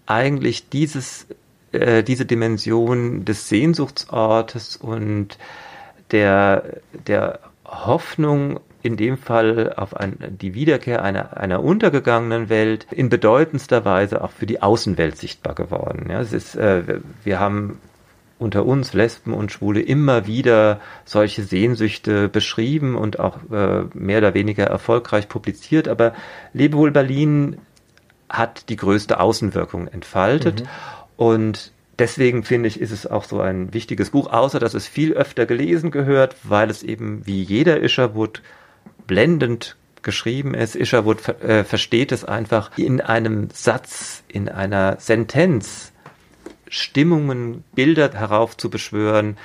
[0.05, 1.27] eigentlich dieses,
[1.71, 5.37] äh, diese Dimension des Sehnsuchtsortes und
[6.11, 13.07] der, der Hoffnung in dem Fall auf ein, die Wiederkehr einer, einer untergegangenen Welt in
[13.07, 16.07] bedeutendster Weise auch für die Außenwelt sichtbar geworden.
[16.09, 17.79] Ja, es ist, äh, wir haben
[18.39, 24.33] unter uns Lesben und Schwule immer wieder solche Sehnsüchte beschrieben und auch äh, mehr oder
[24.33, 25.87] weniger erfolgreich publiziert.
[25.87, 26.13] Aber
[26.51, 27.57] Lebewohl Berlin
[28.29, 30.67] hat die größte Außenwirkung entfaltet mhm.
[31.15, 35.13] und deswegen finde ich, ist es auch so ein wichtiges Buch, außer dass es viel
[35.13, 38.41] öfter gelesen gehört, weil es eben wie jeder Isherwood
[39.07, 40.75] blendend geschrieben ist.
[40.75, 45.91] Isherwood äh, versteht es einfach in einem Satz, in einer Sentenz
[46.73, 49.37] Stimmungen, Bilder heraufzubeschwören,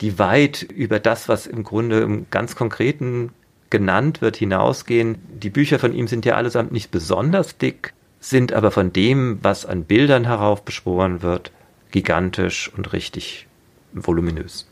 [0.00, 3.32] die weit über das, was im Grunde im ganz Konkreten
[3.68, 5.18] genannt wird, hinausgehen.
[5.28, 9.66] Die Bücher von ihm sind ja allesamt nicht besonders dick, sind aber von dem, was
[9.66, 11.52] an Bildern heraufbeschworen wird,
[11.90, 13.46] gigantisch und richtig
[13.92, 14.69] voluminös.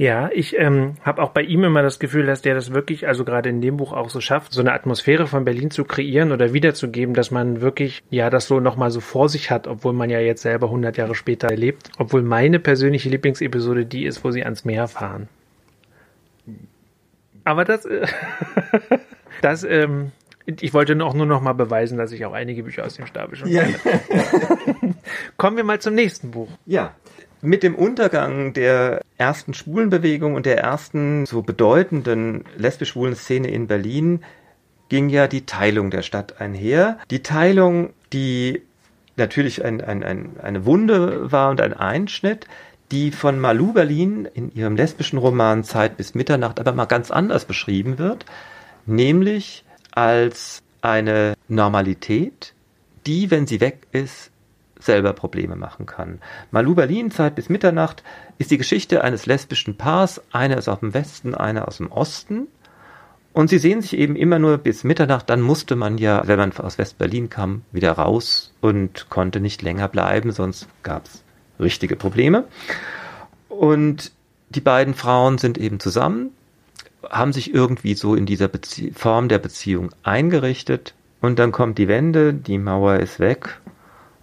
[0.00, 3.22] Ja, ich ähm, habe auch bei ihm immer das Gefühl, dass der das wirklich, also
[3.22, 6.54] gerade in dem Buch auch so schafft, so eine Atmosphäre von Berlin zu kreieren oder
[6.54, 10.18] wiederzugeben, dass man wirklich, ja, das so nochmal so vor sich hat, obwohl man ja
[10.18, 11.90] jetzt selber 100 Jahre später erlebt.
[11.98, 15.28] Obwohl meine persönliche Lieblingsepisode die ist, wo sie ans Meer fahren.
[17.44, 17.86] Aber das,
[19.42, 20.12] das, ähm,
[20.46, 23.36] ich wollte auch nur noch mal beweisen, dass ich auch einige Bücher aus dem Stabe
[23.36, 23.74] schon kenne.
[23.84, 24.94] Ja.
[25.36, 26.48] Kommen wir mal zum nächsten Buch.
[26.64, 26.94] Ja,
[27.42, 34.22] mit dem Untergang der ersten Schwulenbewegung und der ersten so bedeutenden lesbisch-schwulen Szene in Berlin
[34.88, 36.98] ging ja die Teilung der Stadt einher.
[37.10, 38.62] Die Teilung, die
[39.16, 42.46] natürlich ein, ein, ein, eine Wunde war und ein Einschnitt,
[42.90, 47.44] die von Malou Berlin in ihrem lesbischen Roman Zeit bis Mitternacht aber mal ganz anders
[47.44, 48.26] beschrieben wird,
[48.84, 52.52] nämlich als eine Normalität,
[53.06, 54.30] die, wenn sie weg ist,
[54.80, 56.20] selber Probleme machen kann.
[56.50, 58.02] Malou Berlin, Zeit bis Mitternacht,
[58.38, 60.20] ist die Geschichte eines lesbischen Paars.
[60.32, 62.46] Eine ist aus dem Westen, eine aus dem Osten.
[63.32, 65.30] Und sie sehen sich eben immer nur bis Mitternacht.
[65.30, 69.88] Dann musste man ja, wenn man aus West-Berlin kam, wieder raus und konnte nicht länger
[69.88, 71.22] bleiben, sonst gab es
[71.60, 72.44] richtige Probleme.
[73.48, 74.12] Und
[74.48, 76.30] die beiden Frauen sind eben zusammen.
[77.08, 81.88] haben sich irgendwie so in dieser Bezie Form der Beziehung eingerichtet und dann kommt die
[81.88, 83.60] Wende, die Mauer ist weg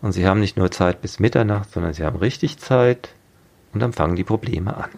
[0.01, 3.09] und sie haben nicht nur Zeit bis Mitternacht, sondern sie haben richtig Zeit
[3.73, 4.89] und dann fangen die Probleme an.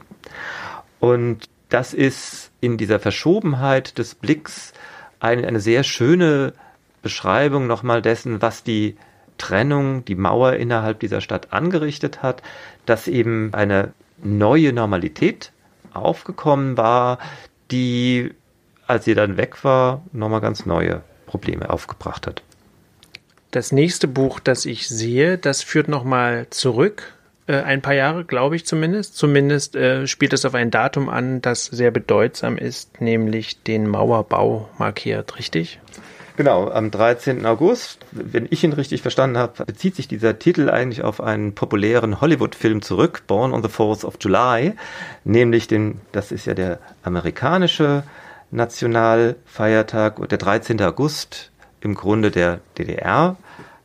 [1.00, 4.74] Und das ist in dieser Verschobenheit des Blicks
[5.20, 6.54] eine, eine sehr schöne
[7.02, 8.98] Beschreibung nochmal dessen, was die
[9.38, 12.44] Trennung, die Mauer innerhalb dieser Stadt angerichtet hat,
[12.86, 15.52] dass eben eine neue Normalität
[15.94, 17.20] aufgekommen war,
[17.72, 18.34] die,
[18.86, 22.44] als sie dann weg war, nochmal ganz neue Probleme aufgebracht hat.
[23.52, 27.14] Das nächste Buch, das ich sehe, das führt nochmal zurück,
[27.48, 29.18] äh, ein paar Jahre, glaube ich zumindest.
[29.18, 34.70] Zumindest äh, spielt es auf ein Datum an, das sehr bedeutsam ist, nämlich den Mauerbau
[34.78, 35.80] markiert, richtig?
[36.38, 37.46] Genau, am 13.
[37.48, 42.22] August, wenn ich ihn richtig verstanden habe, bezieht sich dieser Titel eigentlich auf einen populären
[42.22, 44.74] Hollywood-Film zurück, Born on the 4th of July,
[45.26, 48.04] nämlich den, das ist ja der amerikanische
[48.52, 50.82] Nationalfeiertag, der 13.
[50.84, 53.38] August, im Grunde der DDR.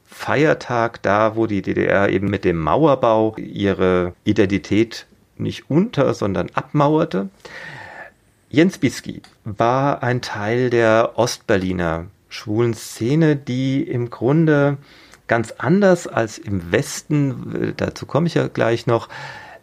[0.06, 7.28] Feiertag da, wo die DDR eben mit dem Mauerbau ihre Identität nicht unter, sondern abmauerte.
[8.48, 14.76] Jens Bisky war ein Teil der Ostberliner schwulen Szene, die im Grunde
[15.26, 19.08] ganz anders als im Westen, äh, dazu komme ich ja gleich noch,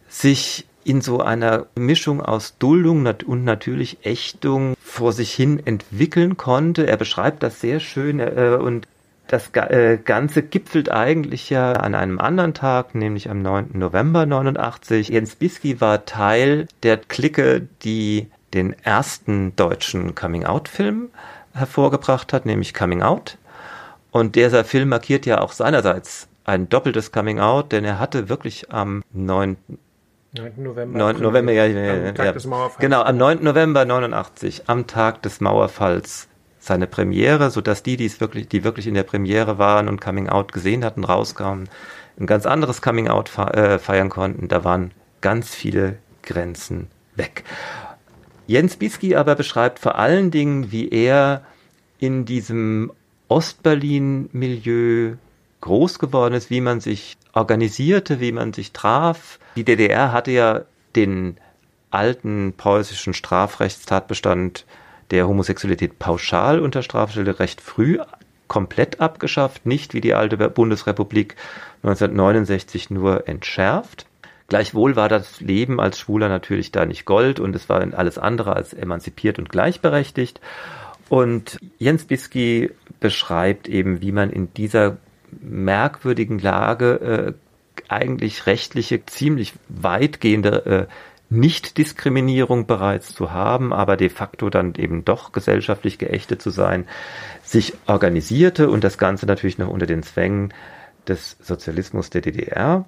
[0.08, 6.86] sich in so einer Mischung aus Duldung und natürlich Ächtung vor sich hin entwickeln konnte.
[6.86, 8.86] Er beschreibt das sehr schön äh, und
[9.28, 13.70] das äh, Ganze gipfelt eigentlich ja an einem anderen Tag, nämlich am 9.
[13.72, 15.08] November 89.
[15.08, 21.08] Jens Bisky war Teil der Clique, die den ersten deutschen Coming-out-Film
[21.54, 23.38] hervorgebracht hat, nämlich Coming Out.
[24.10, 28.70] Und dieser Film markiert ja auch seinerseits ein doppeltes Coming Out, denn er hatte wirklich
[28.70, 29.56] am 9.
[30.34, 30.52] 9.
[30.56, 30.98] November.
[30.98, 31.20] 9.
[31.20, 32.32] November, ja, ja, am Tag ja.
[32.32, 32.80] des Mauerfalls.
[32.80, 33.42] Genau, am 9.
[33.42, 38.86] November 89, am Tag des Mauerfalls, seine Premiere, sodass die, die es wirklich, die wirklich
[38.86, 41.68] in der Premiere waren und Coming Out gesehen hatten, rauskamen,
[42.18, 44.48] ein ganz anderes Coming Out äh, feiern konnten.
[44.48, 47.44] Da waren ganz viele Grenzen weg.
[48.46, 51.42] Jens Bisky aber beschreibt vor allen Dingen, wie er
[51.98, 52.92] in diesem
[53.28, 55.14] Ostberlin-Milieu
[55.60, 59.38] groß geworden ist, wie man sich organisierte, wie man sich traf.
[59.56, 60.62] Die DDR hatte ja
[60.96, 61.36] den
[61.90, 64.64] alten preußischen Strafrechtstatbestand
[65.10, 67.98] der Homosexualität pauschal unter Strafstelle recht früh
[68.48, 71.36] komplett abgeschafft, nicht wie die alte Bundesrepublik
[71.82, 74.06] 1969 nur entschärft.
[74.48, 78.54] Gleichwohl war das Leben als Schwuler natürlich da nicht Gold und es war alles andere
[78.54, 80.40] als emanzipiert und gleichberechtigt.
[81.08, 84.98] Und Jens Bisky beschreibt eben, wie man in dieser
[85.40, 87.32] merkwürdigen Lage äh,
[87.88, 90.86] eigentlich rechtliche, ziemlich weitgehende äh,
[91.30, 96.86] Nichtdiskriminierung bereits zu haben, aber de facto dann eben doch gesellschaftlich geächtet zu sein,
[97.42, 100.52] sich organisierte und das Ganze natürlich noch unter den Zwängen
[101.08, 102.84] des Sozialismus der DDR.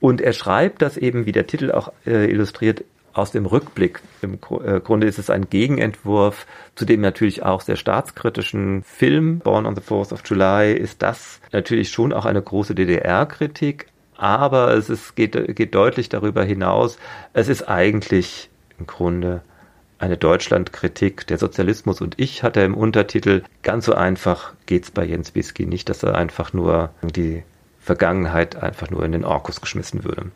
[0.00, 4.00] Und er schreibt das eben, wie der Titel auch äh, illustriert, aus dem Rückblick.
[4.20, 9.66] Im äh, Grunde ist es ein Gegenentwurf zu dem natürlich auch sehr staatskritischen Film Born
[9.66, 10.72] on the 4th of July.
[10.74, 16.44] Ist das natürlich schon auch eine große DDR-Kritik, aber es ist, geht, geht deutlich darüber
[16.44, 16.98] hinaus.
[17.32, 19.42] Es ist eigentlich im Grunde
[19.98, 21.26] eine Deutschlandkritik.
[21.28, 23.42] Der Sozialismus und ich hat er im Untertitel.
[23.62, 27.44] Ganz so einfach geht's bei Jens Bisky nicht, dass er einfach nur die
[27.80, 30.32] Vergangenheit einfach nur in den Orkus geschmissen würde.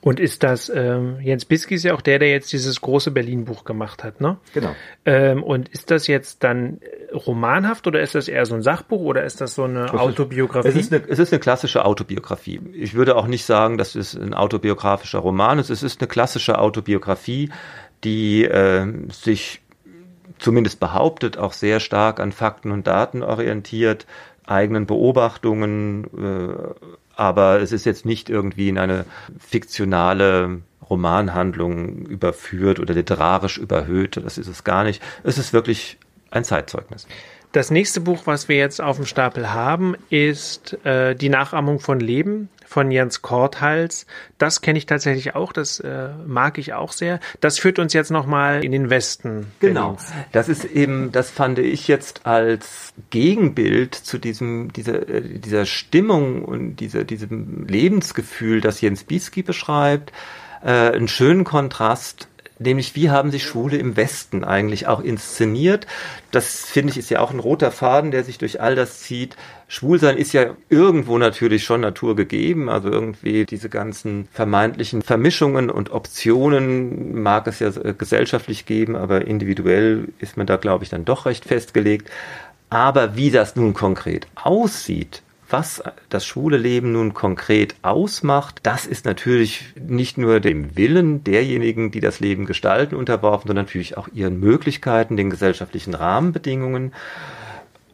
[0.00, 3.64] Und ist das, ähm, Jens Bisky ist ja auch der, der jetzt dieses große Berlin-Buch
[3.64, 4.36] gemacht hat, ne?
[4.54, 4.74] Genau.
[5.04, 6.80] Ähm, und ist das jetzt dann
[7.12, 10.68] romanhaft oder ist das eher so ein Sachbuch oder ist das so eine das Autobiografie?
[10.68, 12.60] Ist, es, ist eine, es ist eine klassische Autobiografie.
[12.74, 15.68] Ich würde auch nicht sagen, dass es ein autobiografischer Roman ist.
[15.68, 17.50] Es ist eine klassische Autobiografie,
[18.04, 19.62] die äh, sich
[20.38, 24.06] zumindest behauptet, auch sehr stark an Fakten und Daten orientiert,
[24.46, 26.74] eigenen Beobachtungen, äh,
[27.18, 29.04] aber es ist jetzt nicht irgendwie in eine
[29.40, 34.16] fiktionale Romanhandlung überführt oder literarisch überhöht.
[34.16, 35.02] Das ist es gar nicht.
[35.24, 35.98] Es ist wirklich
[36.30, 37.08] ein Zeitzeugnis.
[37.50, 41.98] Das nächste Buch, was wir jetzt auf dem Stapel haben, ist äh, Die Nachahmung von
[41.98, 44.06] Leben von Jens Korthals.
[44.36, 47.18] Das kenne ich tatsächlich auch, das äh, mag ich auch sehr.
[47.40, 49.50] Das führt uns jetzt nochmal in den Westen.
[49.60, 49.92] Genau.
[49.92, 50.12] Berlins.
[50.32, 56.44] Das ist eben, das fand ich jetzt als Gegenbild zu diesem, dieser, äh, dieser Stimmung
[56.44, 60.12] und dieser, diesem Lebensgefühl, das Jens Bieski beschreibt,
[60.62, 65.86] äh, einen schönen Kontrast nämlich wie haben sich Schule im Westen eigentlich auch inszeniert.
[66.30, 69.36] Das finde ich ist ja auch ein roter Faden, der sich durch all das zieht.
[69.68, 75.90] Schwulsein ist ja irgendwo natürlich schon Natur gegeben, also irgendwie diese ganzen vermeintlichen Vermischungen und
[75.90, 81.26] Optionen mag es ja gesellschaftlich geben, aber individuell ist man da, glaube ich, dann doch
[81.26, 82.10] recht festgelegt.
[82.70, 89.04] Aber wie das nun konkret aussieht, was das schwule Leben nun konkret ausmacht, das ist
[89.04, 94.38] natürlich nicht nur dem Willen derjenigen, die das Leben gestalten, unterworfen, sondern natürlich auch ihren
[94.40, 96.92] Möglichkeiten, den gesellschaftlichen Rahmenbedingungen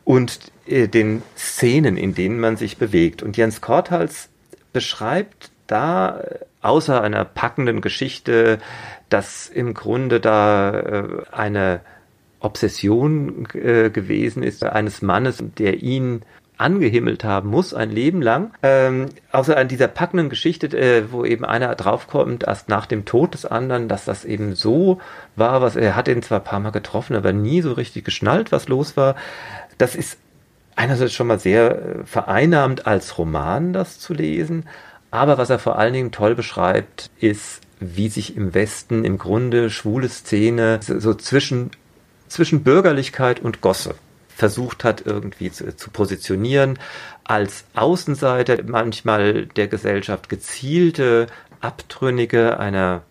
[0.05, 3.23] und äh, den Szenen, in denen man sich bewegt.
[3.23, 4.29] Und Jens Korthals
[4.73, 8.59] beschreibt da äh, außer einer packenden Geschichte,
[9.09, 11.81] dass im Grunde da äh, eine
[12.41, 16.21] Obsession gewesen ist eines Mannes, der ihn
[16.57, 18.53] angehimmelt haben muss, ein Leben lang.
[18.63, 23.35] Ähm, außer an dieser packenden Geschichte, äh, wo eben einer draufkommt, erst nach dem Tod
[23.35, 25.01] des anderen, dass das eben so
[25.37, 28.53] war, was er hat ihn zwar ein paar Mal getroffen, aber nie so richtig geschnallt,
[28.53, 29.17] was los war.
[29.79, 30.19] Das ist
[30.77, 34.69] einerseits schon mal sehr äh, vereinnahmt als Roman, das zu lesen.
[35.11, 39.71] Aber was er vor allen Dingen toll beschreibt, ist, wie sich im Westen im Grunde
[39.71, 41.71] schwule Szene so zwischen,
[42.29, 43.97] zwischen Bürgerlichkeit und Gosse
[44.35, 46.79] versucht hat, irgendwie zu, zu positionieren,
[47.25, 51.27] als Außenseiter manchmal der Gesellschaft gezielte
[51.61, 53.03] Abtrünnige einer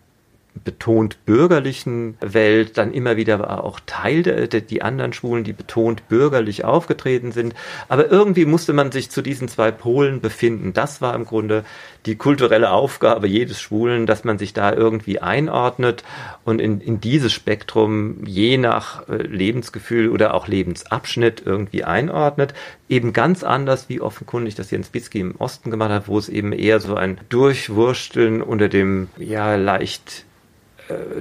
[0.62, 5.52] betont bürgerlichen Welt, dann immer wieder war auch Teil der, der, die anderen Schwulen, die
[5.52, 7.54] betont bürgerlich aufgetreten sind.
[7.88, 10.72] Aber irgendwie musste man sich zu diesen zwei Polen befinden.
[10.72, 11.64] Das war im Grunde
[12.06, 16.04] die kulturelle Aufgabe jedes Schwulen, dass man sich da irgendwie einordnet
[16.44, 22.54] und in, in dieses Spektrum je nach äh, Lebensgefühl oder auch Lebensabschnitt irgendwie einordnet.
[22.88, 26.52] Eben ganz anders, wie offenkundig das Jens Bitzky im Osten gemacht hat, wo es eben
[26.52, 30.24] eher so ein Durchwursteln unter dem ja leicht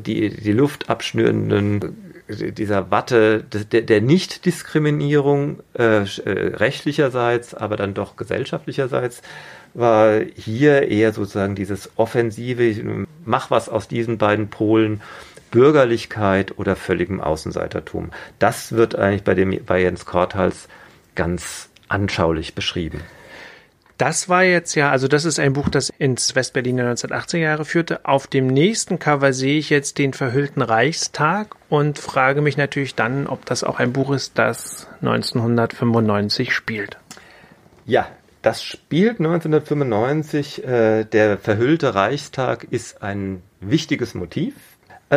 [0.05, 8.15] die, die Luft abschnürenden dieser Watte der, der Nichtdiskriminierung äh, äh, rechtlicherseits, aber dann doch
[8.15, 9.21] gesellschaftlicherseits
[9.73, 15.01] war hier eher sozusagen dieses offensive, mach was aus diesen beiden Polen,
[15.51, 18.11] Bürgerlichkeit oder völligem Außenseitertum.
[18.39, 20.67] Das wird eigentlich bei dem bei Jens Korthals
[21.15, 23.01] ganz anschaulich beschrieben.
[23.97, 27.65] Das war jetzt ja, also das ist ein Buch, das ins Westberlin der 1980er Jahre
[27.65, 28.05] führte.
[28.05, 33.27] Auf dem nächsten Cover sehe ich jetzt den verhüllten Reichstag und frage mich natürlich dann,
[33.27, 36.97] ob das auch ein Buch ist, das 1995 spielt.
[37.85, 38.07] Ja,
[38.41, 40.63] das spielt 1995.
[40.63, 44.55] Äh, der verhüllte Reichstag ist ein wichtiges Motiv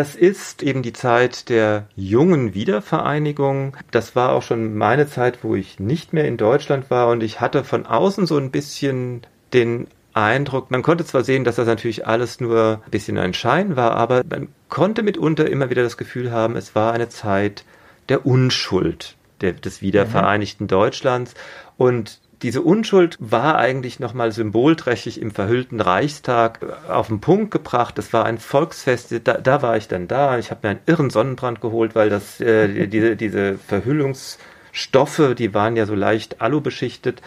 [0.00, 3.76] es ist eben die Zeit der jungen Wiedervereinigung.
[3.90, 7.40] Das war auch schon meine Zeit, wo ich nicht mehr in Deutschland war und ich
[7.40, 9.22] hatte von außen so ein bisschen
[9.54, 13.76] den Eindruck, man konnte zwar sehen, dass das natürlich alles nur ein bisschen ein Schein
[13.76, 17.64] war, aber man konnte mitunter immer wieder das Gefühl haben, es war eine Zeit
[18.10, 20.68] der Unschuld der, des wiedervereinigten mhm.
[20.68, 21.34] Deutschlands
[21.78, 27.98] und diese Unschuld war eigentlich nochmal symbolträchtig im verhüllten Reichstag auf den Punkt gebracht.
[27.98, 30.38] Das war ein Volksfest, da, da war ich dann da.
[30.38, 35.74] Ich habe mir einen irren Sonnenbrand geholt, weil das äh, diese, diese Verhüllungsstoffe, die waren
[35.74, 37.20] ja so leicht alubeschichtet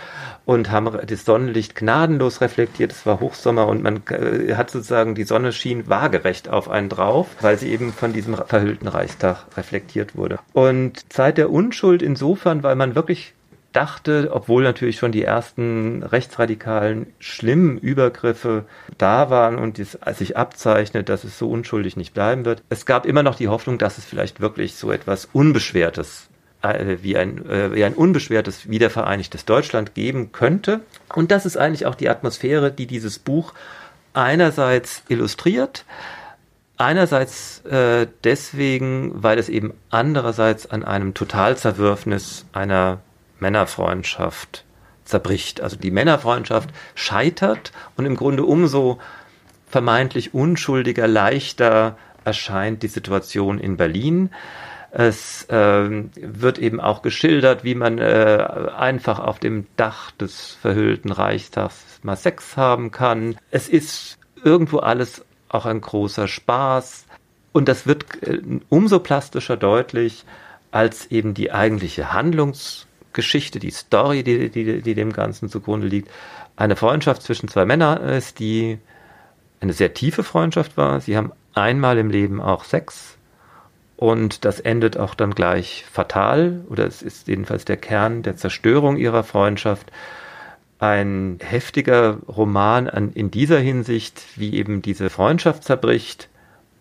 [0.46, 2.94] und haben das Sonnenlicht gnadenlos reflektiert.
[2.94, 7.28] Es war Hochsommer und man äh, hat sozusagen, die Sonne schien waagerecht auf einen drauf,
[7.42, 10.40] weil sie eben von diesem verhüllten Reichstag reflektiert wurde.
[10.54, 13.34] Und Zeit der Unschuld insofern, weil man wirklich
[13.72, 18.66] dachte, obwohl natürlich schon die ersten rechtsradikalen schlimmen Übergriffe
[18.98, 22.64] da waren und es sich abzeichnet, dass es so unschuldig nicht bleiben wird.
[22.70, 26.30] Es gab immer noch die Hoffnung, dass es vielleicht wirklich so etwas Unbeschwertes
[26.62, 30.82] äh, wie ein, äh, wie ein unbeschwertes wiedervereinigtes Deutschland geben könnte.
[31.14, 33.54] Und das ist eigentlich auch die Atmosphäre, die dieses Buch
[34.14, 35.86] einerseits illustriert,
[36.82, 43.02] Einerseits äh, deswegen, weil es eben andererseits an einem Totalzerwürfnis einer
[43.42, 44.66] Männerfreundschaft
[45.06, 45.62] zerbricht.
[45.62, 49.00] Also die Männerfreundschaft scheitert und im Grunde umso
[49.68, 54.30] vermeintlich unschuldiger, leichter erscheint die Situation in Berlin.
[54.92, 61.12] Es äh, wird eben auch geschildert, wie man äh, einfach auf dem Dach des verhüllten
[61.12, 63.38] Reichstags mal Sex haben kann.
[63.52, 67.06] Es ist irgendwo alles auch ein großer Spaß.
[67.52, 70.26] Und das wird äh, umso plastischer deutlich,
[70.72, 72.88] als eben die eigentliche Handlungs-
[73.20, 76.10] Geschichte, die Story, die, die, die dem Ganzen zugrunde liegt,
[76.56, 78.80] eine Freundschaft zwischen zwei Männern ist, die
[79.60, 81.02] eine sehr tiefe Freundschaft war.
[81.02, 83.18] Sie haben einmal im Leben auch Sex
[83.98, 88.96] und das endet auch dann gleich fatal oder es ist jedenfalls der Kern der Zerstörung
[88.96, 89.92] ihrer Freundschaft.
[90.80, 96.30] Ein heftiger Roman an, in dieser Hinsicht, wie eben diese Freundschaft zerbricht,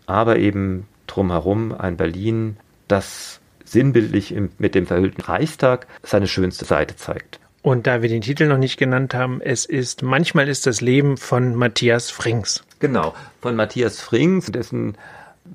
[0.06, 3.40] aber eben drumherum ein Berlin, das
[3.72, 7.40] sinnbildlich mit dem verhüllten Reichstag seine schönste Seite zeigt.
[7.62, 11.16] Und da wir den Titel noch nicht genannt haben, es ist Manchmal ist das Leben
[11.16, 12.62] von Matthias Frings.
[12.78, 14.96] Genau, von Matthias Frings, dessen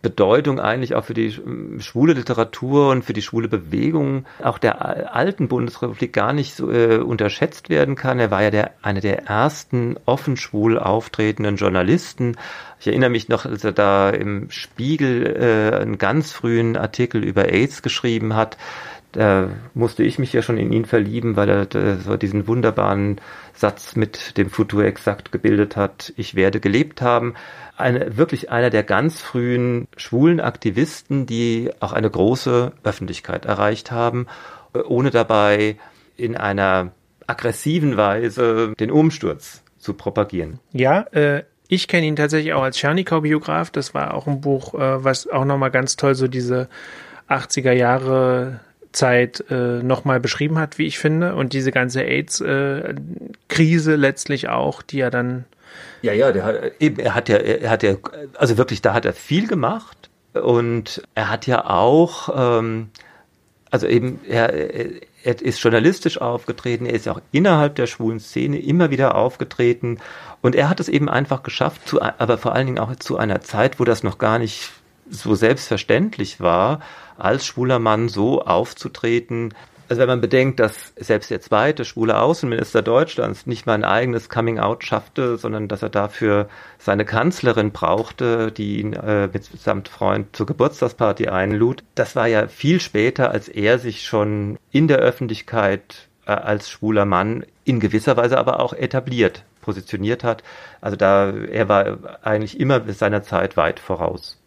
[0.02, 1.32] Bedeutung eigentlich auch für die
[1.80, 6.98] schwule Literatur und für die schwule Bewegung auch der alten Bundesrepublik gar nicht so äh,
[6.98, 8.20] unterschätzt werden kann.
[8.20, 12.38] Er war ja der, einer der ersten offen schwul auftretenden Journalisten.
[12.80, 17.50] Ich erinnere mich noch, als er da im Spiegel äh, einen ganz frühen Artikel über
[17.50, 18.58] AIDS geschrieben hat.
[19.14, 23.22] Da musste ich mich ja schon in ihn verlieben, weil er so diesen wunderbaren
[23.54, 26.14] Satz mit dem Futur exakt gebildet hat.
[26.18, 27.36] Ich werde gelebt haben
[27.78, 34.28] eine, wirklich einer der ganz frühen schwulen Aktivisten, die auch eine große Öffentlichkeit erreicht haben,
[34.86, 35.78] ohne dabei
[36.16, 36.92] in einer
[37.28, 40.60] aggressiven Weise den Umsturz zu propagieren.
[40.72, 43.72] Ja, äh, ich kenne ihn tatsächlich auch als Tschernikau-Biograf.
[43.72, 46.70] Das war auch ein Buch, äh, was auch nochmal ganz toll so diese
[47.30, 48.60] 80er Jahre
[48.94, 51.36] Zeit äh, nochmal beschrieben hat, wie ich finde.
[51.36, 55.46] Und diese ganze AIDS-Krise äh, letztlich auch, die ja dann
[56.02, 57.96] ja, ja, der hat, eben, er hat ja, er hat ja,
[58.36, 60.10] also wirklich, da hat er viel gemacht.
[60.34, 62.90] Und er hat ja auch, ähm,
[63.72, 64.54] also eben, er,
[65.24, 70.00] er ist journalistisch aufgetreten, er ist ja auch innerhalb der schwulen Szene immer wieder aufgetreten.
[70.42, 73.42] Und er hat es eben einfach geschafft, zu, aber vor allen Dingen auch zu einer
[73.42, 74.72] Zeit, wo das noch gar nicht
[75.14, 76.82] so selbstverständlich war,
[77.18, 79.54] als schwuler Mann so aufzutreten,
[79.90, 84.30] also wenn man bedenkt, dass selbst der zweite schwule Außenminister Deutschlands nicht mal ein eigenes
[84.30, 86.48] Coming-out schaffte, sondern dass er dafür
[86.80, 91.84] seine Kanzlerin brauchte, die ihn äh, mitsamt Freund zur Geburtstagsparty einlud.
[91.96, 97.06] Das war ja viel später, als er sich schon in der Öffentlichkeit äh, als schwuler
[97.06, 100.44] Mann in gewisser Weise aber auch etabliert, positioniert hat.
[100.82, 104.40] Also da, er war eigentlich immer seiner Zeit weit voraus.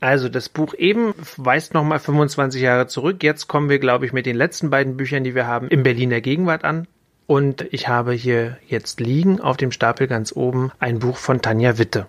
[0.00, 3.22] Also das Buch eben weist nochmal 25 Jahre zurück.
[3.22, 6.20] Jetzt kommen wir, glaube ich, mit den letzten beiden Büchern, die wir haben, im Berliner
[6.20, 6.86] Gegenwart an.
[7.26, 11.78] Und ich habe hier jetzt liegen auf dem Stapel ganz oben ein Buch von Tanja
[11.78, 12.06] Witte.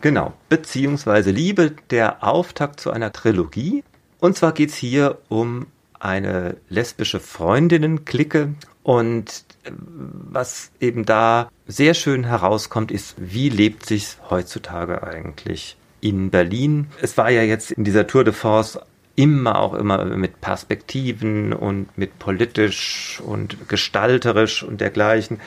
[0.00, 3.82] Genau, beziehungsweise Liebe, der Auftakt zu einer Trilogie.
[4.20, 5.66] Und zwar geht es hier um
[5.98, 8.54] eine lesbische Freundinnen-Clique.
[8.84, 16.30] Und äh, was eben da sehr schön herauskommt, ist, wie lebt sich heutzutage eigentlich in
[16.30, 16.88] Berlin.
[17.02, 18.78] Es war ja jetzt in dieser Tour de Force
[19.16, 25.40] immer auch immer mit Perspektiven und mit politisch und gestalterisch und dergleichen.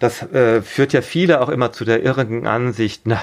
[0.00, 3.22] Das äh, führt ja viele auch immer zu der irrigen Ansicht, na,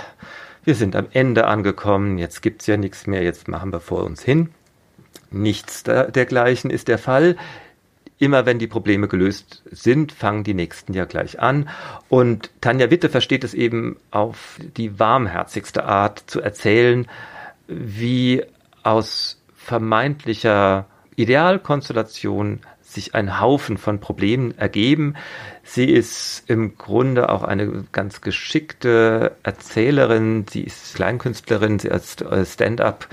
[0.64, 4.22] wir sind am Ende angekommen, jetzt gibt's ja nichts mehr, jetzt machen wir vor uns
[4.22, 4.52] hin.
[5.32, 7.36] Nichts dergleichen ist der Fall
[8.20, 11.70] immer wenn die Probleme gelöst sind, fangen die nächsten ja gleich an.
[12.10, 17.08] Und Tanja Witte versteht es eben auf die warmherzigste Art zu erzählen,
[17.68, 18.44] wie
[18.84, 25.16] aus vermeintlicher Idealkonstellation sich ein Haufen von Problemen ergeben.
[25.64, 33.08] Sie ist im Grunde auch eine ganz geschickte Erzählerin, sie ist Kleinkünstlerin, sie ist Stand-up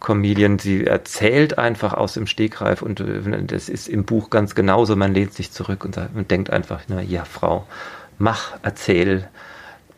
[0.00, 4.96] Comedian, sie erzählt einfach aus dem Stegreif und äh, das ist im Buch ganz genauso.
[4.96, 7.66] Man lehnt sich zurück und, sagt, und denkt einfach, na ja, Frau,
[8.18, 9.28] mach, erzähl,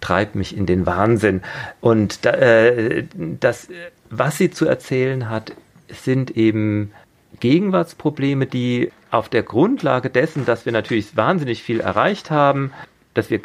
[0.01, 1.43] treib mich in den Wahnsinn.
[1.81, 3.69] Und da, äh, das,
[4.09, 5.53] was sie zu erzählen hat,
[5.89, 6.93] sind eben
[7.41, 12.73] Gegenwartsprobleme, die auf der Grundlage dessen, dass wir natürlich wahnsinnig viel erreicht haben,
[13.15, 13.41] dass wir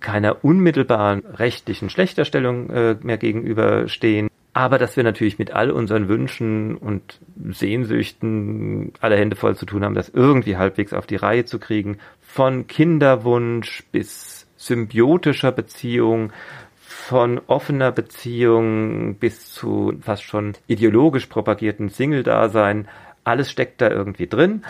[0.00, 6.76] keiner unmittelbaren rechtlichen Schlechterstellung äh, mehr gegenüberstehen, aber dass wir natürlich mit all unseren Wünschen
[6.76, 11.58] und Sehnsüchten alle Hände voll zu tun haben, das irgendwie halbwegs auf die Reihe zu
[11.58, 11.98] kriegen.
[12.20, 16.32] Von Kinderwunsch bis symbiotischer Beziehung,
[16.76, 22.86] von offener Beziehung bis zu fast schon ideologisch propagierten Single-Dasein.
[23.24, 24.62] Alles steckt da irgendwie drin.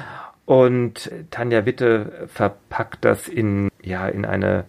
[0.46, 4.64] Und Tanja Witte verpackt das in, ja, in eine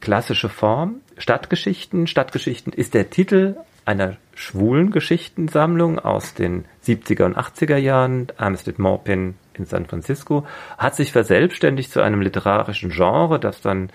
[0.00, 1.02] klassische Form.
[1.18, 2.06] Stadtgeschichten.
[2.06, 9.36] Stadtgeschichten ist der Titel einer schwulen Geschichtensammlung aus den 70er und 80er Jahren, Armistead Maupin
[9.54, 13.90] in San Francisco, hat sich verselbstständigt zu einem literarischen Genre, das dann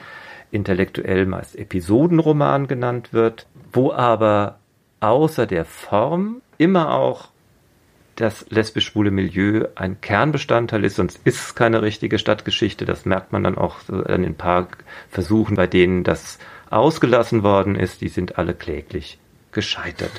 [0.49, 4.59] intellektuell meist Episodenroman genannt wird, wo aber
[5.01, 7.29] außer der Form immer auch
[8.15, 12.85] das lesbisch-schwule Milieu ein Kernbestandteil ist, sonst ist es keine richtige Stadtgeschichte.
[12.85, 14.67] Das merkt man dann auch an den paar
[15.09, 16.37] Versuchen, bei denen das
[16.69, 18.01] ausgelassen worden ist.
[18.01, 19.17] Die sind alle kläglich
[19.51, 20.11] gescheitert.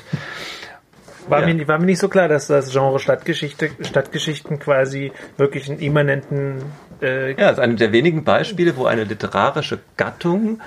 [1.27, 1.53] War, ja.
[1.53, 6.61] mir, war mir nicht so klar, dass das Genre Stadtgeschichte, Stadtgeschichten quasi wirklich einen immanenten.
[7.01, 10.61] Äh ja, es ist eine der wenigen Beispiele, wo eine literarische Gattung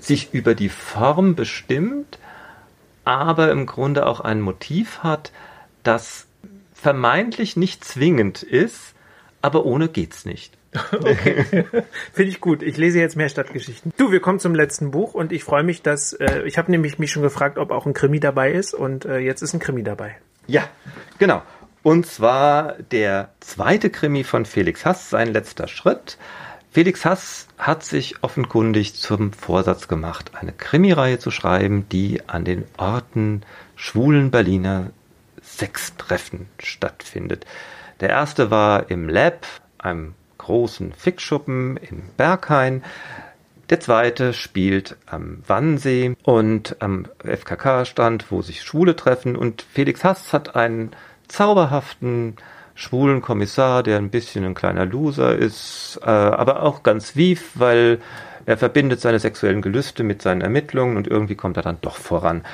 [0.00, 2.18] sich über die Form bestimmt
[3.04, 5.32] aber im Grunde auch ein Motiv hat,
[5.82, 6.26] das
[6.74, 8.94] vermeintlich nicht zwingend ist,
[9.40, 10.56] aber ohne geht's nicht.
[10.92, 11.44] Okay,
[12.12, 12.62] finde ich gut.
[12.62, 13.92] Ich lese jetzt mehr Stadtgeschichten.
[13.96, 16.98] Du, wir kommen zum letzten Buch und ich freue mich, dass äh, ich habe nämlich
[16.98, 19.82] mich schon gefragt, ob auch ein Krimi dabei ist und äh, jetzt ist ein Krimi
[19.82, 20.16] dabei.
[20.46, 20.68] Ja,
[21.18, 21.42] genau.
[21.82, 26.16] Und zwar der zweite Krimi von Felix Hass, sein letzter Schritt.
[26.70, 32.64] Felix Hass hat sich offenkundig zum Vorsatz gemacht, eine Krimireihe zu schreiben, die an den
[32.78, 33.42] Orten
[33.76, 34.90] schwulen Berliner
[35.42, 37.44] Sextreffen stattfindet.
[38.00, 39.46] Der erste war im Lab,
[39.78, 42.82] einem großen Fickschuppen in Berghain.
[43.70, 49.36] Der zweite spielt am Wannsee und am FKK-Stand, wo sich Schwule treffen.
[49.36, 50.90] Und Felix Hass hat einen
[51.28, 52.36] zauberhaften
[52.74, 58.00] schwulen Kommissar, der ein bisschen ein kleiner Loser ist, äh, aber auch ganz wief, weil
[58.44, 62.44] er verbindet seine sexuellen Gelüste mit seinen Ermittlungen und irgendwie kommt er dann doch voran.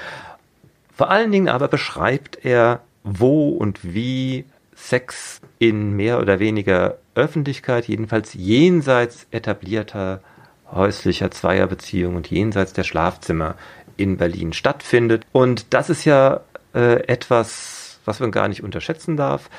[0.95, 4.45] Vor allen Dingen aber beschreibt er, wo und wie
[4.81, 10.23] Sex in mehr oder weniger Öffentlichkeit, jedenfalls jenseits etablierter
[10.71, 13.57] häuslicher Zweierbeziehungen und jenseits der Schlafzimmer
[13.97, 15.27] in Berlin stattfindet.
[15.33, 16.41] Und das ist ja
[16.75, 19.51] äh, etwas, was man gar nicht unterschätzen darf,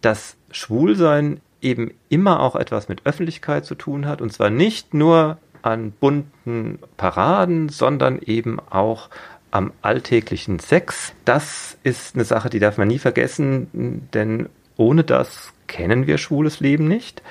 [0.00, 4.20] dass Schwulsein eben immer auch etwas mit Öffentlichkeit zu tun hat.
[4.20, 9.08] Und zwar nicht nur an bunten Paraden, sondern eben auch
[9.50, 11.12] am alltäglichen Sex.
[11.24, 14.48] Das ist eine Sache, die darf man nie vergessen, denn
[14.78, 17.22] ohne das kennen wir schwules Leben nicht.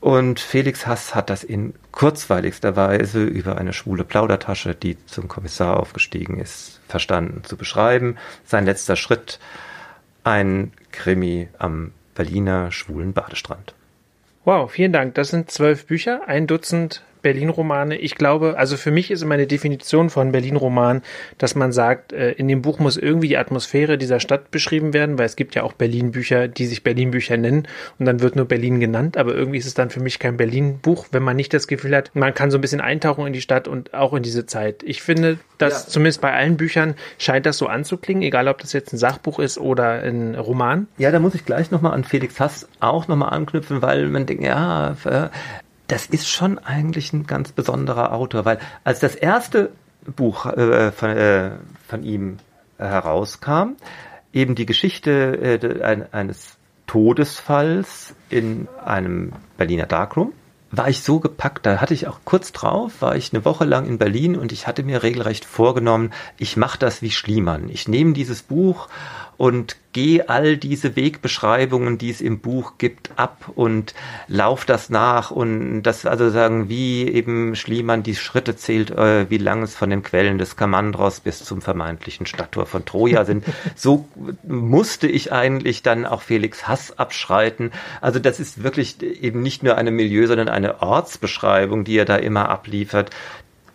[0.00, 5.78] Und Felix Hass hat das in kurzweiligster Weise über eine schwule Plaudertasche, die zum Kommissar
[5.78, 8.16] aufgestiegen ist, verstanden zu beschreiben.
[8.44, 9.38] Sein letzter Schritt,
[10.24, 13.74] ein Krimi am Berliner schwulen Badestrand.
[14.44, 15.14] Wow, vielen Dank.
[15.14, 17.96] Das sind zwölf Bücher, ein Dutzend Berlin-Romane.
[17.96, 21.02] Ich glaube, also für mich ist immer eine Definition von Berlin-Roman,
[21.38, 25.18] dass man sagt, äh, in dem Buch muss irgendwie die Atmosphäre dieser Stadt beschrieben werden,
[25.18, 27.68] weil es gibt ja auch Berlin-Bücher, die sich Berlin-Bücher nennen
[27.98, 31.06] und dann wird nur Berlin genannt, aber irgendwie ist es dann für mich kein Berlin-Buch,
[31.12, 33.68] wenn man nicht das Gefühl hat, man kann so ein bisschen eintauchen in die Stadt
[33.68, 34.82] und auch in diese Zeit.
[34.82, 35.88] Ich finde, dass ja.
[35.90, 39.58] zumindest bei allen Büchern scheint das so anzuklingen, egal ob das jetzt ein Sachbuch ist
[39.58, 40.88] oder ein Roman.
[40.98, 44.42] Ja, da muss ich gleich nochmal an Felix Hass auch nochmal anknüpfen, weil man denkt,
[44.42, 44.96] ja,
[45.86, 49.70] das ist schon eigentlich ein ganz besonderer Autor, weil als das erste
[50.04, 51.50] Buch äh, von, äh,
[51.88, 52.38] von, ihm
[52.78, 53.76] herauskam,
[54.32, 56.56] eben die Geschichte äh, eines
[56.86, 60.32] Todesfalls in einem Berliner Darkroom,
[60.72, 63.84] war ich so gepackt, da hatte ich auch kurz drauf, war ich eine Woche lang
[63.86, 67.68] in Berlin und ich hatte mir regelrecht vorgenommen, ich mache das wie Schliemann.
[67.68, 68.88] Ich nehme dieses Buch
[69.42, 73.92] und gehe all diese Wegbeschreibungen, die es im Buch gibt, ab und
[74.28, 79.38] lauf das nach und das also sagen, wie eben Schliemann die Schritte zählt, äh, wie
[79.38, 83.44] lang es von den Quellen des Kamandros bis zum vermeintlichen Stadttor von Troja sind.
[83.74, 84.08] so
[84.44, 87.72] musste ich eigentlich dann auch Felix Hass abschreiten.
[88.00, 92.14] Also das ist wirklich eben nicht nur eine Milieu, sondern eine Ortsbeschreibung, die er da
[92.14, 93.10] immer abliefert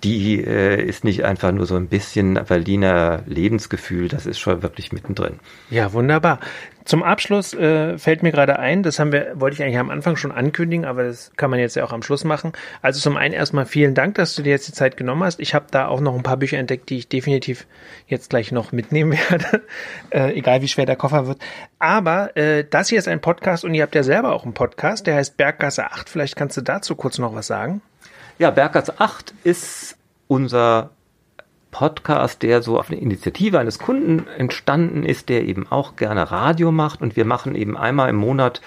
[0.03, 4.91] die äh, ist nicht einfach nur so ein bisschen Berliner Lebensgefühl, das ist schon wirklich
[4.91, 5.39] mittendrin.
[5.69, 6.39] Ja, wunderbar.
[6.85, 10.15] Zum Abschluss äh, fällt mir gerade ein, das haben wir, wollte ich eigentlich am Anfang
[10.15, 12.53] schon ankündigen, aber das kann man jetzt ja auch am Schluss machen.
[12.81, 15.41] Also zum einen erstmal vielen Dank, dass du dir jetzt die Zeit genommen hast.
[15.41, 17.67] Ich habe da auch noch ein paar Bücher entdeckt, die ich definitiv
[18.07, 19.63] jetzt gleich noch mitnehmen werde,
[20.11, 21.39] äh, egal wie schwer der Koffer wird.
[21.77, 25.07] Aber äh, das hier ist ein Podcast und ihr habt ja selber auch einen Podcast,
[25.07, 26.07] der heißt Berggasse 8.
[26.07, 27.81] Vielleicht kannst du dazu kurz noch was sagen.
[28.39, 30.91] Ja, Berggatz 8 ist unser
[31.71, 36.71] Podcast, der so auf eine Initiative eines Kunden entstanden ist, der eben auch gerne Radio
[36.71, 37.01] macht.
[37.01, 38.61] Und wir machen eben einmal im Monat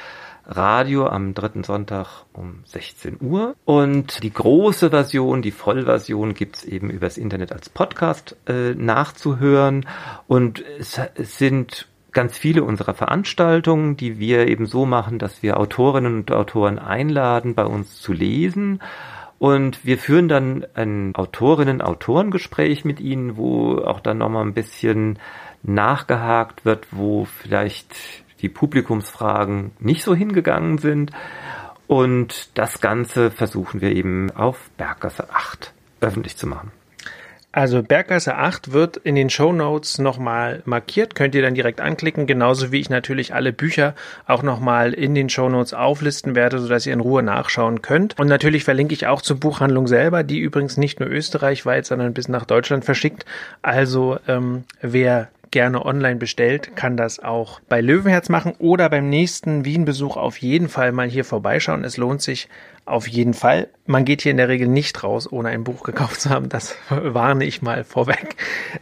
[0.45, 3.55] Radio am dritten Sonntag um 16 Uhr.
[3.65, 9.87] Und die große Version, die Vollversion gibt's eben übers Internet als Podcast äh, nachzuhören.
[10.27, 15.61] Und es, es sind ganz viele unserer Veranstaltungen, die wir eben so machen, dass wir
[15.61, 18.81] Autorinnen und Autoren einladen, bei uns zu lesen
[19.41, 25.19] und wir führen dann ein Autorinnen-Autorengespräch mit ihnen, wo auch dann nochmal ein bisschen
[25.63, 27.97] nachgehakt wird, wo vielleicht
[28.43, 31.13] die Publikumsfragen nicht so hingegangen sind.
[31.87, 35.73] Und das Ganze versuchen wir eben auf Berggasse 8
[36.03, 36.71] öffentlich zu machen.
[37.53, 42.29] Also Berggasse 8 wird in den Show Notes nochmal markiert, könnt ihr dann direkt anklicken,
[42.29, 43.95] genauso wie ich natürlich alle Bücher
[44.27, 48.17] auch nochmal in den Show Notes auflisten werde, sodass ihr in Ruhe nachschauen könnt.
[48.21, 52.29] Und natürlich verlinke ich auch zur Buchhandlung selber, die übrigens nicht nur österreichweit, sondern bis
[52.29, 53.25] nach Deutschland verschickt.
[53.63, 59.65] Also ähm, wer gerne online bestellt, kann das auch bei Löwenherz machen oder beim nächsten
[59.65, 61.85] Wien-Besuch auf jeden Fall mal hier vorbeischauen.
[61.85, 62.49] Es lohnt sich
[62.85, 63.69] auf jeden Fall.
[63.87, 66.49] Man geht hier in der Regel nicht raus, ohne ein Buch gekauft zu haben.
[66.49, 68.37] Das warne ich mal vorweg.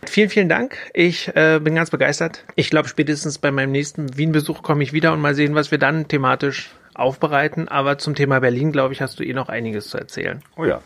[0.07, 0.77] Vielen, vielen Dank.
[0.95, 2.45] Ich äh, bin ganz begeistert.
[2.55, 5.79] Ich glaube, spätestens bei meinem nächsten Wien-Besuch komme ich wieder und mal sehen, was wir
[5.79, 7.69] dann thematisch aufbereiten.
[7.69, 10.43] Aber zum Thema Berlin, glaube ich, hast du eh noch einiges zu erzählen.
[10.57, 10.81] Oh ja.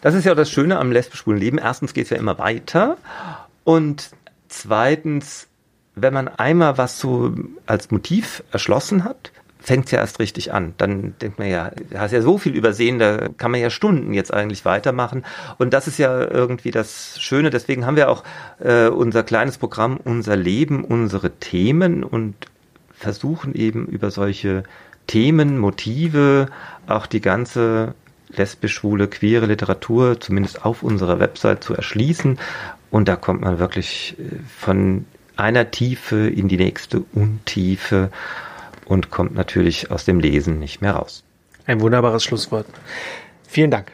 [0.00, 1.58] Das ist ja das Schöne am lesbisch-schwulen Leben.
[1.58, 2.96] Erstens geht es ja immer weiter.
[3.64, 4.10] Und
[4.50, 5.48] zweitens,
[5.94, 7.34] wenn man einmal was so
[7.66, 10.74] als Motiv erschlossen hat, fängt es ja erst richtig an.
[10.78, 14.14] Dann denkt man ja, du hast ja so viel übersehen, da kann man ja Stunden
[14.14, 15.24] jetzt eigentlich weitermachen.
[15.58, 17.50] Und das ist ja irgendwie das Schöne.
[17.50, 18.24] Deswegen haben wir auch
[18.58, 22.34] äh, unser kleines Programm, unser Leben, unsere Themen und
[22.92, 24.64] versuchen eben über solche
[25.06, 26.48] Themen, Motive,
[26.86, 27.94] auch die ganze
[28.28, 32.38] lesbisch-schwule, queere Literatur zumindest auf unserer Website zu erschließen.
[32.90, 38.10] Und da kommt man wirklich äh, von einer Tiefe in die nächste Untiefe
[38.84, 41.22] und kommt natürlich aus dem Lesen nicht mehr raus.
[41.66, 42.66] Ein wunderbares Schlusswort.
[43.46, 43.92] Vielen Dank.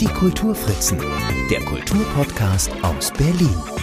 [0.00, 0.98] Die Kulturfritzen,
[1.50, 3.81] der Kulturpodcast aus Berlin.